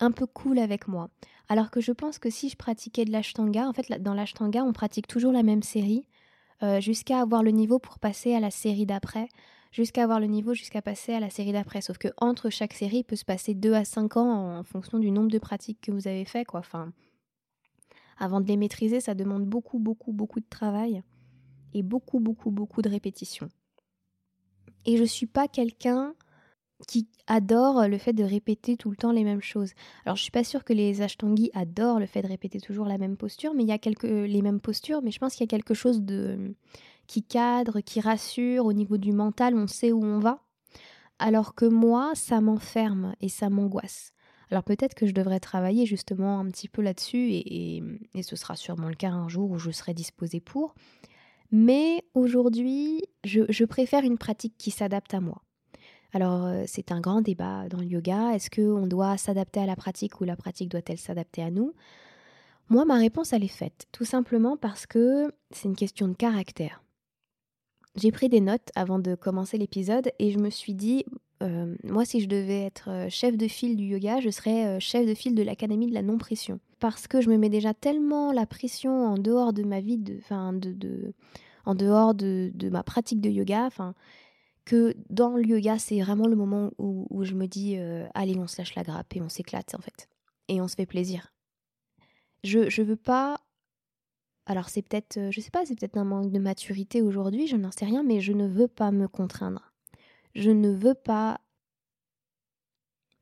un 0.00 0.10
peu 0.10 0.26
cool 0.26 0.58
avec 0.58 0.88
moi. 0.88 1.10
Alors 1.48 1.70
que 1.70 1.80
je 1.80 1.92
pense 1.92 2.18
que 2.18 2.28
si 2.30 2.50
je 2.50 2.56
pratiquais 2.56 3.06
de 3.06 3.10
l'ashtanga, 3.10 3.66
en 3.66 3.72
fait 3.72 4.02
dans 4.02 4.14
l'ashtanga 4.14 4.62
on 4.62 4.72
pratique 4.72 5.06
toujours 5.06 5.32
la 5.32 5.42
même 5.42 5.62
série 5.62 6.06
euh, 6.62 6.80
jusqu'à 6.80 7.20
avoir 7.20 7.42
le 7.42 7.50
niveau 7.50 7.78
pour 7.78 7.98
passer 7.98 8.34
à 8.34 8.40
la 8.40 8.50
série 8.50 8.84
d'après, 8.84 9.28
jusqu'à 9.72 10.02
avoir 10.02 10.20
le 10.20 10.26
niveau 10.26 10.52
jusqu'à 10.52 10.82
passer 10.82 11.14
à 11.14 11.20
la 11.20 11.30
série 11.30 11.52
d'après. 11.52 11.80
Sauf 11.80 11.96
que 11.96 12.08
entre 12.18 12.50
chaque 12.50 12.74
série 12.74 12.98
il 12.98 13.04
peut 13.04 13.16
se 13.16 13.24
passer 13.24 13.54
2 13.54 13.72
à 13.72 13.84
5 13.84 14.18
ans 14.18 14.58
en 14.58 14.62
fonction 14.62 14.98
du 14.98 15.10
nombre 15.10 15.30
de 15.30 15.38
pratiques 15.38 15.80
que 15.80 15.90
vous 15.90 16.06
avez 16.06 16.26
fait 16.26 16.44
quoi. 16.44 16.60
Enfin, 16.60 16.92
avant 18.18 18.40
de 18.40 18.46
les 18.46 18.58
maîtriser 18.58 19.00
ça 19.00 19.14
demande 19.14 19.46
beaucoup 19.46 19.78
beaucoup 19.78 20.12
beaucoup 20.12 20.40
de 20.40 20.48
travail 20.50 21.02
et 21.72 21.82
beaucoup 21.82 22.20
beaucoup 22.20 22.50
beaucoup 22.50 22.82
de 22.82 22.90
répétitions. 22.90 23.48
Et 24.84 24.98
je 24.98 25.04
suis 25.04 25.26
pas 25.26 25.48
quelqu'un 25.48 26.14
qui 26.86 27.08
adorent 27.26 27.88
le 27.88 27.98
fait 27.98 28.12
de 28.12 28.24
répéter 28.24 28.76
tout 28.76 28.90
le 28.90 28.96
temps 28.96 29.12
les 29.12 29.24
mêmes 29.24 29.42
choses. 29.42 29.72
Alors 30.04 30.16
je 30.16 30.22
suis 30.22 30.30
pas 30.30 30.44
sûre 30.44 30.64
que 30.64 30.72
les 30.72 31.02
ashtangi 31.02 31.50
adorent 31.54 31.98
le 31.98 32.06
fait 32.06 32.22
de 32.22 32.28
répéter 32.28 32.60
toujours 32.60 32.86
la 32.86 32.98
même 32.98 33.16
posture, 33.16 33.52
mais 33.54 33.64
il 33.64 33.68
y 33.68 33.72
a 33.72 33.78
quelques 33.78 34.04
les 34.04 34.42
mêmes 34.42 34.60
postures, 34.60 35.02
mais 35.02 35.10
je 35.10 35.18
pense 35.18 35.34
qu'il 35.34 35.44
y 35.44 35.48
a 35.48 35.54
quelque 35.56 35.74
chose 35.74 36.02
de 36.02 36.54
qui 37.06 37.22
cadre, 37.22 37.80
qui 37.80 38.00
rassure 38.00 38.66
au 38.66 38.72
niveau 38.72 38.98
du 38.98 39.12
mental, 39.12 39.54
on 39.54 39.66
sait 39.66 39.92
où 39.92 40.04
on 40.04 40.18
va. 40.18 40.44
alors 41.18 41.54
que 41.56 41.64
moi, 41.64 42.12
ça 42.14 42.40
m'enferme 42.40 43.14
et 43.20 43.28
ça 43.28 43.50
m'angoisse. 43.50 44.12
Alors 44.50 44.62
peut-être 44.62 44.94
que 44.94 45.06
je 45.06 45.12
devrais 45.12 45.40
travailler 45.40 45.84
justement 45.84 46.38
un 46.38 46.46
petit 46.46 46.68
peu 46.68 46.82
là-dessus 46.82 47.30
et, 47.32 47.82
ce 48.22 48.36
sera 48.36 48.56
sûrement 48.56 48.88
le 48.88 48.94
cas 48.94 49.10
un 49.10 49.28
jour 49.28 49.50
où 49.50 49.58
je 49.58 49.70
serai 49.70 49.94
disposée 49.94 50.40
pour. 50.40 50.74
Mais 51.50 52.04
aujourd'hui, 52.14 53.02
je, 53.24 53.64
préfère 53.64 54.04
une 54.04 54.18
pratique 54.18 54.54
qui 54.58 54.70
s'adapte 54.70 55.14
à 55.14 55.20
moi. 55.20 55.42
Alors 56.12 56.44
euh, 56.44 56.64
c'est 56.66 56.92
un 56.92 57.00
grand 57.00 57.20
débat 57.20 57.68
dans 57.68 57.78
le 57.78 57.86
yoga. 57.86 58.34
Est-ce 58.34 58.50
qu'on 58.50 58.86
doit 58.86 59.16
s'adapter 59.16 59.60
à 59.60 59.66
la 59.66 59.76
pratique 59.76 60.20
ou 60.20 60.24
la 60.24 60.36
pratique 60.36 60.70
doit-elle 60.70 60.98
s'adapter 60.98 61.42
à 61.42 61.50
nous? 61.50 61.74
Moi, 62.70 62.84
ma 62.84 62.96
réponse, 62.96 63.32
elle 63.32 63.44
est 63.44 63.48
faite. 63.48 63.86
Tout 63.92 64.04
simplement 64.04 64.56
parce 64.56 64.86
que 64.86 65.32
c'est 65.50 65.68
une 65.68 65.76
question 65.76 66.08
de 66.08 66.14
caractère. 66.14 66.82
J'ai 67.96 68.12
pris 68.12 68.28
des 68.28 68.40
notes 68.40 68.70
avant 68.74 68.98
de 68.98 69.14
commencer 69.14 69.56
l'épisode 69.58 70.12
et 70.18 70.30
je 70.30 70.38
me 70.38 70.50
suis 70.50 70.74
dit, 70.74 71.04
euh, 71.42 71.74
moi, 71.84 72.04
si 72.04 72.20
je 72.20 72.28
devais 72.28 72.64
être 72.64 72.90
euh, 72.90 73.06
chef 73.08 73.36
de 73.36 73.48
file 73.48 73.76
du 73.76 73.84
yoga, 73.84 74.20
je 74.20 74.28
serais 74.28 74.78
chef 74.80 75.06
de 75.06 75.14
file 75.14 75.34
de 75.34 75.42
l'académie 75.42 75.86
de 75.86 75.94
la 75.94 76.02
non-pression. 76.02 76.60
Parce 76.78 77.08
que 77.08 77.20
je 77.20 77.30
me 77.30 77.38
mets 77.38 77.48
déjà 77.48 77.74
tellement 77.74 78.32
la 78.32 78.46
pression 78.46 79.06
en 79.06 79.18
dehors 79.18 79.52
de 79.52 79.64
ma 79.64 79.80
vie, 79.80 79.98
de, 79.98 80.20
de, 80.60 81.14
en 81.64 81.74
dehors 81.74 82.14
de, 82.14 82.52
ma 82.70 82.82
pratique 82.82 83.20
de 83.20 83.30
yoga, 83.30 83.68
que 84.68 84.94
dans 85.10 85.36
le 85.36 85.46
yoga, 85.46 85.78
c'est 85.78 86.00
vraiment 86.00 86.26
le 86.26 86.36
moment 86.36 86.70
où, 86.78 87.24
je 87.24 87.34
me 87.34 87.46
dis, 87.46 87.76
allez, 88.14 88.36
on 88.38 88.46
se 88.46 88.58
lâche 88.58 88.74
la 88.74 88.82
grappe 88.82 89.16
et 89.16 89.22
on 89.22 89.28
s'éclate, 89.28 89.74
en 89.74 89.80
fait. 89.80 90.08
Et 90.48 90.60
on 90.60 90.68
se 90.68 90.76
fait 90.76 90.86
plaisir. 90.86 91.32
Je 92.44 92.60
ne 92.60 92.86
veux 92.86 92.96
pas 92.96 93.40
alors 94.50 94.70
c'est 94.70 94.80
peut-être, 94.80 95.30
je 95.30 95.40
sais 95.42 95.50
pas, 95.50 95.66
c'est 95.66 95.78
peut-être 95.78 95.98
un 95.98 96.04
manque 96.04 96.32
de 96.32 96.38
maturité 96.38 97.02
aujourd'hui, 97.02 97.46
je 97.46 97.56
n'en 97.56 97.70
sais 97.70 97.84
rien, 97.84 98.02
mais 98.02 98.22
je 98.22 98.32
ne 98.32 98.48
veux 98.48 98.66
pas 98.66 98.90
me 98.92 99.06
contraindre 99.06 99.68
je 100.38 100.50
ne 100.50 100.70
veux 100.70 100.94
pas 100.94 101.40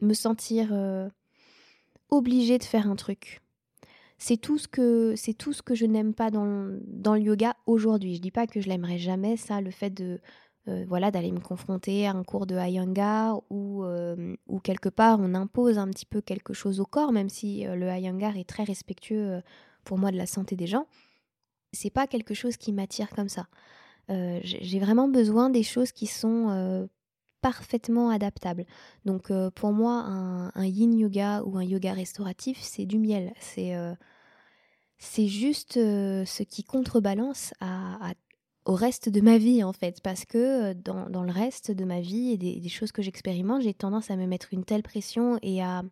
me 0.00 0.14
sentir 0.14 0.68
euh, 0.72 1.08
obligée 2.10 2.58
de 2.58 2.64
faire 2.64 2.88
un 2.88 2.96
truc. 2.96 3.40
C'est 4.18 4.36
tout 4.36 4.58
ce 4.58 4.68
que 4.68 5.14
c'est 5.16 5.34
tout 5.34 5.52
ce 5.52 5.62
que 5.62 5.74
je 5.74 5.84
n'aime 5.84 6.14
pas 6.14 6.30
dans, 6.30 6.44
le 6.44 7.20
yoga 7.20 7.56
aujourd'hui. 7.66 8.16
Je 8.16 8.20
dis 8.20 8.30
pas 8.30 8.46
que 8.46 8.60
je 8.60 8.68
l'aimerais 8.68 8.98
jamais 8.98 9.36
ça, 9.36 9.60
le 9.60 9.70
fait 9.70 9.90
de 9.90 10.20
euh, 10.68 10.84
voilà 10.88 11.10
d'aller 11.10 11.32
me 11.32 11.40
confronter 11.40 12.06
à 12.06 12.12
un 12.12 12.24
cours 12.24 12.46
de 12.46 12.56
Iyengar 12.56 13.40
ou 13.50 13.84
euh, 13.84 14.36
quelque 14.62 14.88
part 14.88 15.18
on 15.20 15.34
impose 15.34 15.78
un 15.78 15.88
petit 15.88 16.06
peu 16.06 16.20
quelque 16.20 16.54
chose 16.54 16.80
au 16.80 16.86
corps, 16.86 17.12
même 17.12 17.28
si 17.28 17.64
le 17.64 17.88
Iyengar 17.88 18.36
est 18.36 18.48
très 18.48 18.64
respectueux 18.64 19.42
pour 19.84 19.98
moi 19.98 20.10
de 20.10 20.16
la 20.16 20.26
santé 20.26 20.56
des 20.56 20.66
gens. 20.66 20.86
C'est 21.72 21.90
pas 21.90 22.06
quelque 22.06 22.34
chose 22.34 22.56
qui 22.56 22.72
m'attire 22.72 23.10
comme 23.10 23.28
ça. 23.28 23.46
j'ai 24.08 24.78
vraiment 24.80 25.08
besoin 25.08 25.50
des 25.50 25.62
choses 25.62 25.92
qui 25.92 26.06
sont 26.06 26.88
parfaitement 27.46 28.10
adaptable. 28.10 28.64
Donc 29.04 29.30
euh, 29.30 29.50
pour 29.52 29.72
moi, 29.72 30.04
un, 30.54 30.66
yin 30.66 30.92
yoga 30.98 31.42
ou 31.44 31.56
un 31.56 31.62
yoga 31.62 31.92
restauratif, 31.92 32.58
c'est 32.60 32.86
du 32.86 32.98
miel. 32.98 33.32
C'est 33.38 33.76
euh, 33.76 33.94
juste 34.98 35.76
euh, 35.76 36.24
ce 36.24 36.42
qui 36.42 36.64
contrebalance 36.64 37.54
à, 37.60 38.14
au 38.66 38.74
reste 38.74 39.08
de 39.08 39.20
ma 39.20 39.38
vie 39.38 39.64
en 39.64 39.72
fait. 39.72 40.00
Parce 40.02 40.24
que 40.24 40.74
dans, 40.74 41.08
dans 41.08 41.22
le 41.22 41.32
reste 41.32 41.70
de 41.70 41.84
ma 41.84 42.00
vie 42.00 42.32
et 42.32 42.36
des, 42.36 42.68
choses 42.68 42.92
que 42.92 43.00
j'expérimente, 43.00 43.62
j'ai 43.62 43.72
tendance 43.72 44.10
à 44.10 44.16
me 44.16 44.26
mettre 44.26 44.52
une 44.52 44.64
telle 44.64 44.82
pression 44.82 45.38
et 45.42 45.62
à 45.62 45.82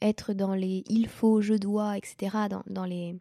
être 0.00 0.32
dans 0.32 0.54
les 0.54 0.84
il 0.88 1.08
faut, 1.08 1.42
je 1.42 1.54
dois, 1.54 1.98
etc. 1.98 2.36
Dans, 2.48 2.62
dans 2.66 2.84
les, 2.84 3.16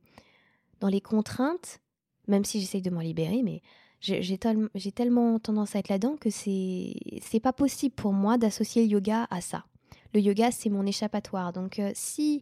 dans 0.80 0.88
les 0.88 1.02
contraintes, 1.02 1.80
même 2.28 2.46
si 2.46 2.62
j'essaye 2.62 2.82
de 2.82 2.90
m'en 2.90 3.02
libérer, 3.02 3.42
mais 3.44 3.62
j'ai 4.00 4.38
tellement 4.38 5.38
tendance 5.40 5.76
à 5.76 5.80
être 5.80 5.90
là-dedans 5.90 6.16
que 6.18 6.30
c'est 6.32 7.40
pas 7.42 7.54
possible 7.54 7.94
pour 7.94 8.14
moi 8.14 8.38
d'associer 8.38 8.84
le 8.84 8.90
yoga 8.90 9.28
à 9.30 9.42
ça. 9.42 9.66
Le 10.14 10.20
yoga, 10.20 10.52
c'est 10.52 10.70
mon 10.70 10.86
échappatoire. 10.86 11.54
Donc, 11.54 11.80
euh, 11.80 11.92
si 11.94 12.42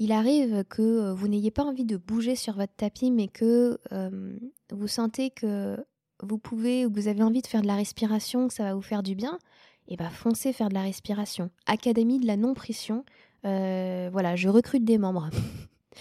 il 0.00 0.10
arrive 0.10 0.64
que 0.64 0.82
euh, 0.82 1.14
vous 1.14 1.28
n'ayez 1.28 1.52
pas 1.52 1.62
envie 1.62 1.84
de 1.84 1.96
bouger 1.96 2.34
sur 2.34 2.54
votre 2.54 2.74
tapis, 2.74 3.12
mais 3.12 3.28
que 3.28 3.78
euh, 3.92 4.36
vous 4.72 4.88
sentez 4.88 5.30
que 5.30 5.76
vous 6.20 6.38
pouvez 6.38 6.84
ou 6.84 6.90
que 6.90 6.98
vous 6.98 7.06
avez 7.06 7.22
envie 7.22 7.42
de 7.42 7.46
faire 7.46 7.62
de 7.62 7.68
la 7.68 7.76
respiration, 7.76 8.48
que 8.48 8.54
ça 8.54 8.64
va 8.64 8.74
vous 8.74 8.82
faire 8.82 9.04
du 9.04 9.14
bien, 9.14 9.38
et 9.86 9.94
eh 9.94 9.96
ben 9.96 10.10
foncez 10.10 10.52
faire 10.52 10.68
de 10.68 10.74
la 10.74 10.82
respiration. 10.82 11.50
Académie 11.66 12.18
de 12.18 12.26
la 12.26 12.36
non-pression. 12.36 13.04
voilà, 13.44 14.34
je 14.36 14.48
recrute 14.48 14.84
des 14.84 14.98
membres. 14.98 15.30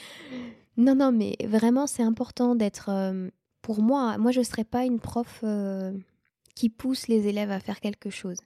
non, 0.77 0.95
non, 0.95 1.11
mais 1.11 1.35
vraiment, 1.45 1.87
c'est 1.87 2.03
important 2.03 2.55
d'être 2.55 2.89
pour 3.69 3.83
moi, 3.83 4.17
moi 4.17 4.31
je 4.31 4.39
ne 4.39 4.43
serais 4.43 4.63
pas 4.63 4.83
une 4.85 4.99
prof 4.99 5.41
euh, 5.43 5.91
qui 6.55 6.69
pousse 6.69 7.07
les 7.07 7.27
élèves 7.27 7.51
à 7.51 7.59
faire 7.59 7.79
quelque 7.79 8.09
chose 8.09 8.39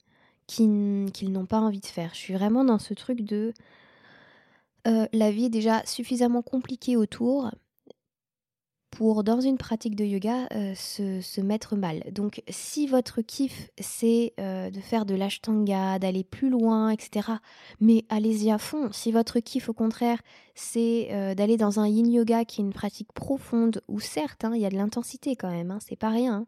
qu'ils 0.48 1.32
n'ont 1.32 1.46
pas 1.46 1.62
envie 1.62 1.80
de 1.80 1.86
faire. 1.86 2.10
Je 2.14 2.20
suis 2.20 2.34
vraiment 2.34 2.66
dans 2.66 2.78
ce 2.78 2.94
truc 2.94 3.22
de 3.22 3.54
euh, 4.88 5.08
la 5.14 5.32
vie 5.32 5.46
est 5.46 5.50
déjà 5.50 5.86
suffisamment 5.86 6.42
compliquée 6.42 6.98
autour 6.98 7.52
pour, 8.92 9.24
dans 9.24 9.42
une 9.42 9.58
pratique 9.58 9.96
de 9.96 10.06
yoga, 10.06 10.48
euh, 10.54 10.76
se, 10.76 11.42
mettre 11.42 11.76
mal. 11.76 12.04
Donc, 12.12 12.44
si 12.48 12.86
votre 12.86 13.22
kiff, 13.22 13.72
c'est 13.80 14.34
euh, 14.40 14.70
de 14.70 14.80
faire 14.80 15.06
de 15.06 15.16
l'ashtanga, 15.16 15.98
d'aller 15.98 16.24
plus 16.24 16.50
loin, 16.50 16.92
etc., 16.92 17.30
mais 17.80 18.06
allez-y 18.10 18.52
à 18.52 18.60
fond. 18.60 18.90
Si 18.92 19.12
votre 19.12 19.40
kiff, 19.40 19.68
au 19.68 19.74
contraire, 19.74 20.22
c'est 20.54 21.34
d'aller 21.36 21.58
dans 21.58 21.80
un 21.80 21.88
yin 21.88 22.12
yoga 22.12 22.46
qui 22.46 22.62
est 22.62 22.66
une 22.66 22.74
pratique 22.74 23.12
profonde, 23.14 23.82
où 23.88 24.00
certes, 24.00 24.46
hein, 24.46 24.52
il 24.54 24.62
y 24.62 24.66
a 24.66 24.70
de 24.70 24.78
l'intensité 24.78 25.36
quand 25.36 25.50
même, 25.50 25.72
hein, 25.72 25.80
c'est 25.82 25.96
pas 25.96 26.10
rien, 26.10 26.34
hein, 26.34 26.46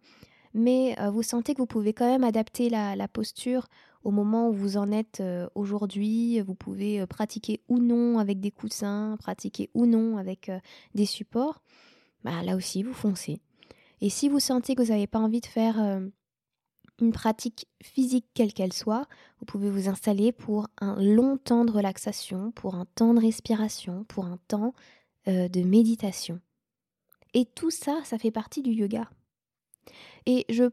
mais 0.54 0.96
vous 1.12 1.24
sentez 1.24 1.54
que 1.54 1.60
vous 1.60 1.65
pouvez 1.65 1.94
quand 1.94 2.08
même 2.08 2.24
adapter 2.24 2.70
la 2.70 3.08
posture 3.08 3.68
au 4.06 4.12
moment 4.12 4.48
où 4.48 4.54
vous 4.54 4.78
en 4.78 4.92
êtes 4.92 5.22
aujourd'hui, 5.56 6.40
vous 6.40 6.56
pouvez 6.56 7.06
pratiquer 7.08 7.60
ou 7.68 7.80
non 7.80 8.20
avec 8.20 8.40
des 8.40 8.52
coussins, 8.52 9.18
pratiquer 9.20 9.70
ou 9.74 9.86
non 9.86 10.18
avec 10.18 10.50
des 10.94 11.06
supports 11.06 11.62
bah, 12.26 12.42
là 12.42 12.56
aussi, 12.56 12.82
vous 12.82 12.94
foncez. 12.94 13.40
Et 14.02 14.10
si 14.10 14.30
vous 14.30 14.40
sentez 14.40 14.74
que 14.74 14.82
vous 14.82 14.90
n'avez 14.90 15.06
pas 15.06 15.20
envie 15.20 15.42
de 15.42 15.46
faire 15.46 15.80
euh, 15.80 16.00
une 17.00 17.12
pratique 17.12 17.68
physique 17.84 18.26
quelle 18.34 18.52
qu'elle 18.52 18.74
soit, 18.74 19.08
vous 19.40 19.46
pouvez 19.46 19.70
vous 19.70 19.90
installer 19.90 20.32
pour 20.32 20.68
un 20.82 21.00
long 21.02 21.38
temps 21.38 21.66
de 21.66 21.72
relaxation, 21.72 22.52
pour 22.52 22.74
un 22.74 22.86
temps 22.96 23.14
de 23.14 23.22
respiration, 23.22 24.06
pour 24.06 24.26
un 24.26 24.40
temps 24.48 24.74
euh, 25.28 25.48
de 25.48 25.62
méditation. 25.62 26.42
Et 27.36 27.46
tout 27.46 27.70
ça, 27.70 28.02
ça 28.06 28.18
fait 28.18 28.32
partie 28.32 28.64
du 28.64 28.72
yoga. 28.72 29.08
Et 30.26 30.48
je 30.50 30.64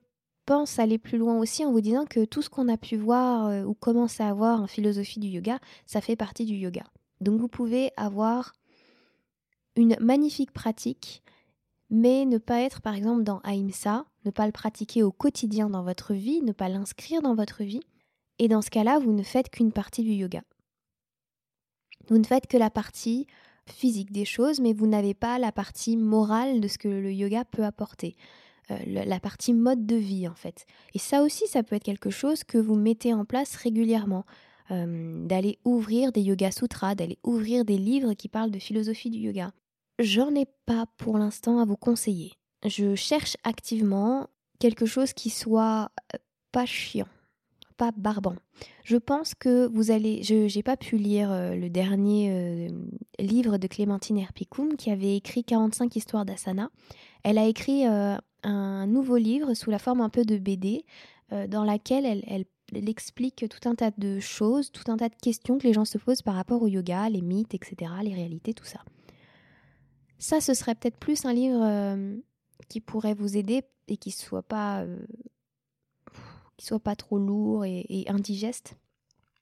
pense 0.45 0.79
aller 0.79 0.99
plus 0.99 1.19
loin 1.19 1.39
aussi 1.39 1.65
en 1.65 1.73
vous 1.73 1.81
disant 1.81 2.05
que 2.05 2.25
tout 2.25 2.43
ce 2.43 2.51
qu'on 2.51 2.69
a 2.69 2.77
pu 2.77 2.97
voir 2.97 3.47
euh, 3.47 3.65
ou 3.65 3.75
commencer 3.75 4.23
à 4.23 4.35
voir 4.35 4.61
en 4.61 4.67
philosophie 4.67 5.21
du 5.21 5.29
yoga, 5.29 5.59
ça 5.87 6.01
fait 6.01 6.17
partie 6.17 6.45
du 6.45 6.55
yoga. 6.55 6.85
Donc 7.21 7.41
vous 7.41 7.49
pouvez 7.49 7.91
avoir 7.97 8.53
une 9.77 9.97
magnifique 10.01 10.53
pratique 10.53 11.23
mais 11.93 12.25
ne 12.25 12.39
pas 12.39 12.63
être 12.63 12.81
par 12.81 12.95
exemple 12.95 13.23
dans 13.23 13.41
Ahimsa, 13.41 14.07
ne 14.25 14.31
pas 14.31 14.47
le 14.47 14.53
pratiquer 14.53 15.03
au 15.03 15.13
quotidien 15.13 15.69
dans 15.69 15.85
votre 15.85 16.15
vie, 16.15 16.41
ne 16.41 16.53
pas 16.53 16.71
l'inscrire 16.71 17.21
dans 17.21 17.35
votre 17.35 17.63
vie, 17.63 17.83
et 18.39 18.49
dans 18.49 18.63
ce 18.63 18.71
cas-là, 18.71 18.99
vous 18.99 19.13
ne 19.13 19.23
faites 19.23 19.51
qu'une 19.51 19.73
partie 19.73 20.03
du 20.03 20.13
yoga. 20.13 20.43
Vous 22.09 22.17
ne 22.17 22.25
faites 22.25 22.47
que 22.47 22.57
la 22.57 22.71
partie 22.71 23.27
physique 23.67 24.11
des 24.11 24.25
choses, 24.25 24.59
mais 24.59 24.73
vous 24.73 24.87
n'avez 24.87 25.13
pas 25.13 25.39
la 25.39 25.53
partie 25.53 25.99
morale 25.99 26.61
de 26.63 26.67
ce 26.67 26.79
que 26.79 26.89
le 26.89 27.13
yoga 27.13 27.45
peut 27.45 27.65
apporter. 27.65 28.17
Euh, 28.71 28.79
la 28.87 29.19
partie 29.19 29.53
mode 29.53 29.87
de 29.87 29.97
vie 29.97 30.29
en 30.29 30.35
fait. 30.35 30.67
Et 30.95 30.99
ça 30.99 31.23
aussi, 31.23 31.47
ça 31.49 31.63
peut 31.63 31.77
être 31.77 31.85
quelque 31.85 32.11
chose 32.11 32.45
que 32.45 32.59
vous 32.59 32.77
mettez 32.77 33.13
en 33.13 33.25
place 33.25 33.57
régulièrement. 33.57 34.25
Euh, 34.71 35.27
d'aller 35.27 35.59
ouvrir 35.65 36.13
des 36.13 36.23
yoga 36.23 36.53
sutras, 36.53 36.95
d'aller 36.95 37.19
ouvrir 37.25 37.65
des 37.65 37.77
livres 37.77 38.15
qui 38.15 38.29
parlent 38.29 38.53
de 38.53 38.61
philosophie 38.61 39.11
du 39.11 39.19
yoga. 39.19 39.51
J'en 39.99 40.35
ai 40.35 40.47
pas 40.67 40.87
pour 40.97 41.19
l'instant 41.19 41.59
à 41.59 41.65
vous 41.65 41.77
conseiller. 41.77 42.33
Je 42.65 42.95
cherche 42.95 43.37
activement 43.43 44.29
quelque 44.61 44.87
chose 44.87 45.13
qui 45.13 45.31
soit 45.31 45.91
euh, 46.15 46.19
pas 46.53 46.65
chiant, 46.65 47.09
pas 47.77 47.91
barbant. 47.91 48.37
Je 48.85 48.97
pense 48.97 49.35
que 49.35 49.67
vous 49.67 49.91
allez. 49.91 50.23
Je 50.23 50.57
n'ai 50.57 50.63
pas 50.63 50.77
pu 50.77 50.97
lire 50.97 51.31
le 51.33 51.69
dernier 51.69 52.71
livre 53.19 53.57
de 53.59 53.67
Clémentine 53.67 54.19
Herpicoum 54.19 54.77
qui 54.77 54.91
avait 54.91 55.17
écrit 55.17 55.43
45 55.43 55.97
histoires 55.97 56.25
d'asana. 56.25 56.71
Elle 57.25 57.39
a 57.39 57.47
écrit 57.47 57.85
un 58.43 58.87
nouveau 58.87 59.17
livre 59.17 59.55
sous 59.55 59.71
la 59.71 59.79
forme 59.79 60.01
un 60.01 60.09
peu 60.09 60.25
de 60.25 60.39
BD 60.39 60.85
dans 61.49 61.65
laquelle 61.65 62.05
elle, 62.05 62.45
elle 62.75 62.89
explique 62.89 63.47
tout 63.49 63.69
un 63.69 63.75
tas 63.75 63.91
de 63.97 64.21
choses, 64.21 64.71
tout 64.73 64.91
un 64.91 64.97
tas 64.97 65.09
de 65.09 65.15
questions 65.15 65.59
que 65.59 65.67
les 65.67 65.73
gens 65.73 65.85
se 65.85 65.99
posent 65.99 66.23
par 66.23 66.35
rapport 66.35 66.63
au 66.63 66.69
yoga, 66.69 67.09
les 67.09 67.21
mythes, 67.21 67.55
etc., 67.55 67.91
les 68.03 68.15
réalités, 68.15 68.55
tout 68.55 68.65
ça. 68.65 68.81
Ça, 70.19 70.41
ce 70.41 70.55
serait 70.55 70.75
peut-être 70.75 70.99
plus 70.99 71.25
un 71.25 71.33
livre 71.33 71.63
euh, 71.63 72.17
qui 72.69 72.81
pourrait 72.81 73.15
vous 73.15 73.37
aider 73.37 73.63
et 73.89 73.97
qui 73.97 74.11
soit 74.11 74.43
pas, 74.43 74.83
euh, 74.83 75.05
qui 76.57 76.67
soit 76.67 76.81
pas 76.81 76.97
trop 76.97 77.19
lourd 77.19 77.65
et, 77.65 78.05
indigeste. 78.09 78.77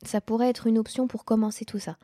Ça 0.02 0.20
pourrait 0.20 0.48
être 0.48 0.66
une 0.66 0.78
option 0.78 1.06
pour 1.06 1.24
commencer 1.24 1.64
tout 1.64 1.78
ça. 1.78 1.98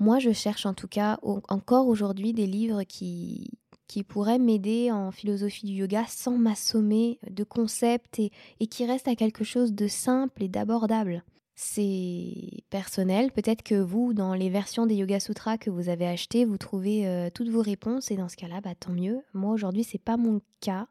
Moi, 0.00 0.18
je 0.18 0.32
cherche 0.32 0.66
en 0.66 0.74
tout 0.74 0.88
cas 0.88 1.20
encore 1.22 1.86
aujourd'hui 1.86 2.32
des 2.32 2.48
livres 2.48 2.82
qui, 2.82 3.52
qui 3.86 4.02
pourrait 4.02 4.38
m'aider 4.38 4.90
en 4.90 5.10
philosophie 5.10 5.66
du 5.66 5.72
yoga 5.72 6.04
sans 6.08 6.36
m'assommer 6.38 7.18
de 7.28 7.44
concepts 7.44 8.18
et, 8.18 8.66
qui 8.66 8.86
reste 8.86 9.08
à 9.08 9.14
quelque 9.14 9.44
chose 9.44 9.72
de 9.72 9.88
simple 9.88 10.42
et 10.42 10.48
d'abordable. 10.48 11.22
C'est 11.56 12.64
personnel, 12.70 13.30
peut-être 13.30 13.62
que 13.62 13.76
vous, 13.76 14.12
dans 14.12 14.34
les 14.34 14.50
versions 14.50 14.86
des 14.86 14.96
Yoga 14.96 15.20
Sutras 15.20 15.56
que 15.56 15.70
vous 15.70 15.88
avez 15.88 16.06
achetées, 16.06 16.44
vous 16.44 16.58
trouvez 16.58 17.06
euh, 17.06 17.30
toutes 17.32 17.48
vos 17.48 17.62
réponses 17.62 18.10
et 18.10 18.16
dans 18.16 18.28
ce 18.28 18.34
cas-là, 18.34 18.60
bah, 18.60 18.74
tant 18.74 18.90
mieux. 18.90 19.20
Moi 19.34 19.52
aujourd'hui, 19.52 19.84
c'est 19.84 20.02
pas 20.02 20.16
mon 20.16 20.40
cas. 20.60 20.88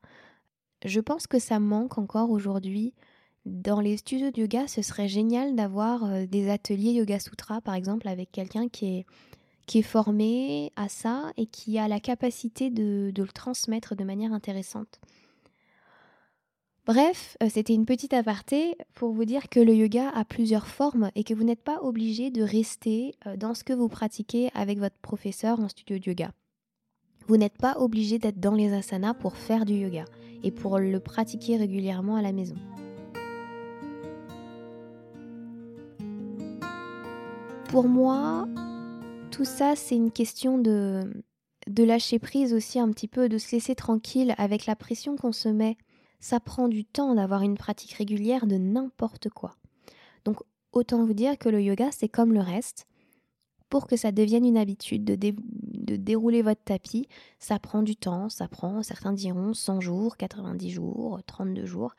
Je 0.86 1.02
pense 1.02 1.28
que 1.28 1.38
ça 1.38 1.60
manque 1.60 1.98
encore 1.98 2.30
aujourd'hui. 2.30 2.94
Dans 3.46 3.82
les 3.82 3.98
studios 3.98 4.32
de 4.32 4.40
yoga, 4.40 4.68
ce 4.68 4.82
serait 4.82 5.10
génial 5.10 5.54
d'avoir 5.54 6.06
euh, 6.06 6.26
des 6.26 6.50
ateliers 6.50 6.94
Yoga 6.94 7.20
Sutra, 7.20 7.60
par 7.60 7.76
exemple, 7.76 8.08
avec 8.08 8.32
quelqu'un 8.32 8.70
qui 8.70 8.86
est 8.86 9.06
qui 9.66 9.80
est 9.80 9.84
formé 9.84 10.72
à 10.76 10.90
ça 10.90 11.32
et 11.38 11.46
qui 11.46 11.78
a 11.80 11.88
la 11.88 12.00
capacité 12.00 12.70
de, 12.70 13.12
le 13.16 13.28
transmettre 13.28 13.96
de 13.96 14.04
manière 14.04 14.34
intéressante. 14.34 15.00
Bref, 16.86 17.38
euh, 17.42 17.48
c'était 17.50 17.74
une 17.74 17.86
petite 17.86 18.14
aparté 18.14 18.76
pour 18.94 19.14
vous 19.14 19.24
dire 19.24 19.48
que 19.48 19.62
le 19.62 19.74
yoga 19.74 20.10
a 20.10 20.26
plusieurs 20.26 20.68
formes 20.68 21.12
et 21.16 21.24
que 21.24 21.34
vous 21.34 21.46
n'êtes 21.46 21.64
pas 21.64 21.82
obligé 21.82 22.30
de 22.30 22.44
rester 22.44 23.16
euh, 23.26 23.38
dans 23.38 23.54
ce 23.54 23.64
que 23.64 23.72
vous 23.72 23.88
pratiquez 23.88 24.50
avec 24.54 24.80
votre 24.80 24.98
professeur 24.98 25.62
en 25.62 25.70
studio 25.70 25.98
de 25.98 26.10
yoga. 26.10 26.32
Vous 27.28 27.38
n'êtes 27.38 27.58
pas 27.58 27.78
obligé 27.80 28.20
d'être 28.20 28.42
dans 28.42 28.54
les 28.54 28.74
asanas 28.74 29.14
pour 29.14 29.38
faire 29.38 29.64
du 29.64 29.76
yoga 29.76 30.04
et 30.44 30.52
pour 30.52 30.78
le 30.78 31.00
pratiquer 31.00 31.56
régulièrement 31.56 32.18
à 32.18 32.22
la 32.22 32.34
maison. 32.34 32.56
Pour 37.70 37.88
moi, 37.88 38.46
tout 39.34 39.46
ça, 39.46 39.76
c'est 39.76 39.96
une 39.96 40.12
question 40.12 40.60
de, 40.60 41.12
lâcher 41.76 42.20
prise 42.20 42.54
aussi 42.54 42.80
un 42.80 42.92
petit 42.92 43.08
peu, 43.08 43.30
de 43.30 43.40
se 43.40 43.52
laisser 43.52 43.74
tranquille 43.74 44.36
avec 44.38 44.68
la 44.68 44.76
pression 44.76 45.16
qu'on 45.16 45.32
se 45.32 45.50
met. 45.50 45.76
Ça 46.20 46.40
prend 46.40 46.68
du 46.68 46.86
temps 46.86 47.16
d'avoir 47.16 47.42
une 47.42 47.58
pratique 47.58 47.94
régulière 47.94 48.46
de 48.46 48.58
n'importe 48.58 49.30
quoi. 49.30 49.56
Donc 50.24 50.38
autant 50.72 51.04
vous 51.04 51.16
dire 51.16 51.40
que 51.40 51.50
le 51.50 51.64
yoga, 51.64 51.90
c'est 51.92 52.10
comme 52.10 52.32
le 52.32 52.42
reste. 52.42 52.86
Pour 53.70 53.88
que 53.88 53.98
ça 53.98 54.12
devienne 54.12 54.46
une 54.46 54.56
habitude 54.56 55.04
de, 55.04 55.16
de 55.16 55.96
dérouler 55.96 56.44
votre 56.44 56.64
tapis, 56.64 57.08
ça 57.40 57.58
prend 57.58 57.82
du 57.82 57.96
temps, 57.96 58.30
ça 58.30 58.48
prend, 58.48 58.84
certains 58.84 59.14
diront 59.14 59.56
100 59.56 59.82
jours, 59.82 60.16
90 60.16 60.70
jours, 60.70 61.20
32 61.26 61.66
jours. 61.66 61.96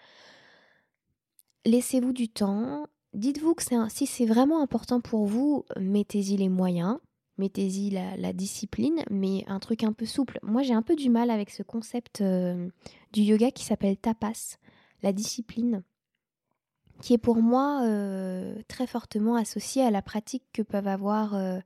Laissez-vous 1.66 2.12
du 2.12 2.28
temps. 2.28 2.86
Dites-vous 3.12 3.56
que 3.56 3.64
si 3.88 4.06
c'est 4.06 4.26
vraiment 4.26 4.62
important 4.62 5.00
pour 5.00 5.26
vous, 5.26 5.64
mettez-y 5.80 6.36
les 6.36 6.48
moyens 6.48 7.00
mettez-y 7.38 7.90
la, 7.90 8.32
discipline, 8.32 9.02
mais 9.10 9.44
un 9.46 9.58
truc 9.58 9.84
un 9.84 9.92
peu 9.92 10.06
souple. 10.06 10.38
Moi, 10.42 10.62
j'ai 10.62 10.74
un 10.74 10.82
peu 10.82 10.94
du 10.94 11.10
mal 11.10 11.30
avec 11.30 11.50
ce 11.50 11.62
concept 11.62 12.20
euh, 12.20 12.68
du 13.12 13.22
yoga 13.22 13.50
qui 13.50 13.64
s'appelle 13.64 13.96
tapas, 13.96 14.58
la 15.02 15.12
discipline, 15.12 15.82
qui 17.00 17.14
est 17.14 17.18
pour 17.18 17.36
moi 17.36 17.82
euh, 17.84 18.56
très 18.68 18.86
fortement 18.86 19.34
associée 19.34 19.82
à 19.82 19.90
la 19.90 20.02
pratique 20.02 20.44
que 20.52 20.62
peuvent 20.62 20.86
avoir 20.86 21.34
euh, 21.34 21.58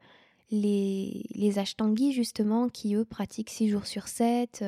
les, 0.50 1.26
les 1.34 1.58
ashtangis, 1.58 2.12
justement, 2.12 2.70
qui 2.70 2.94
eux 2.94 3.04
pratiquent 3.04 3.50
6 3.50 3.68
jours 3.68 3.87
sur 3.87 4.08
7, 4.08 4.64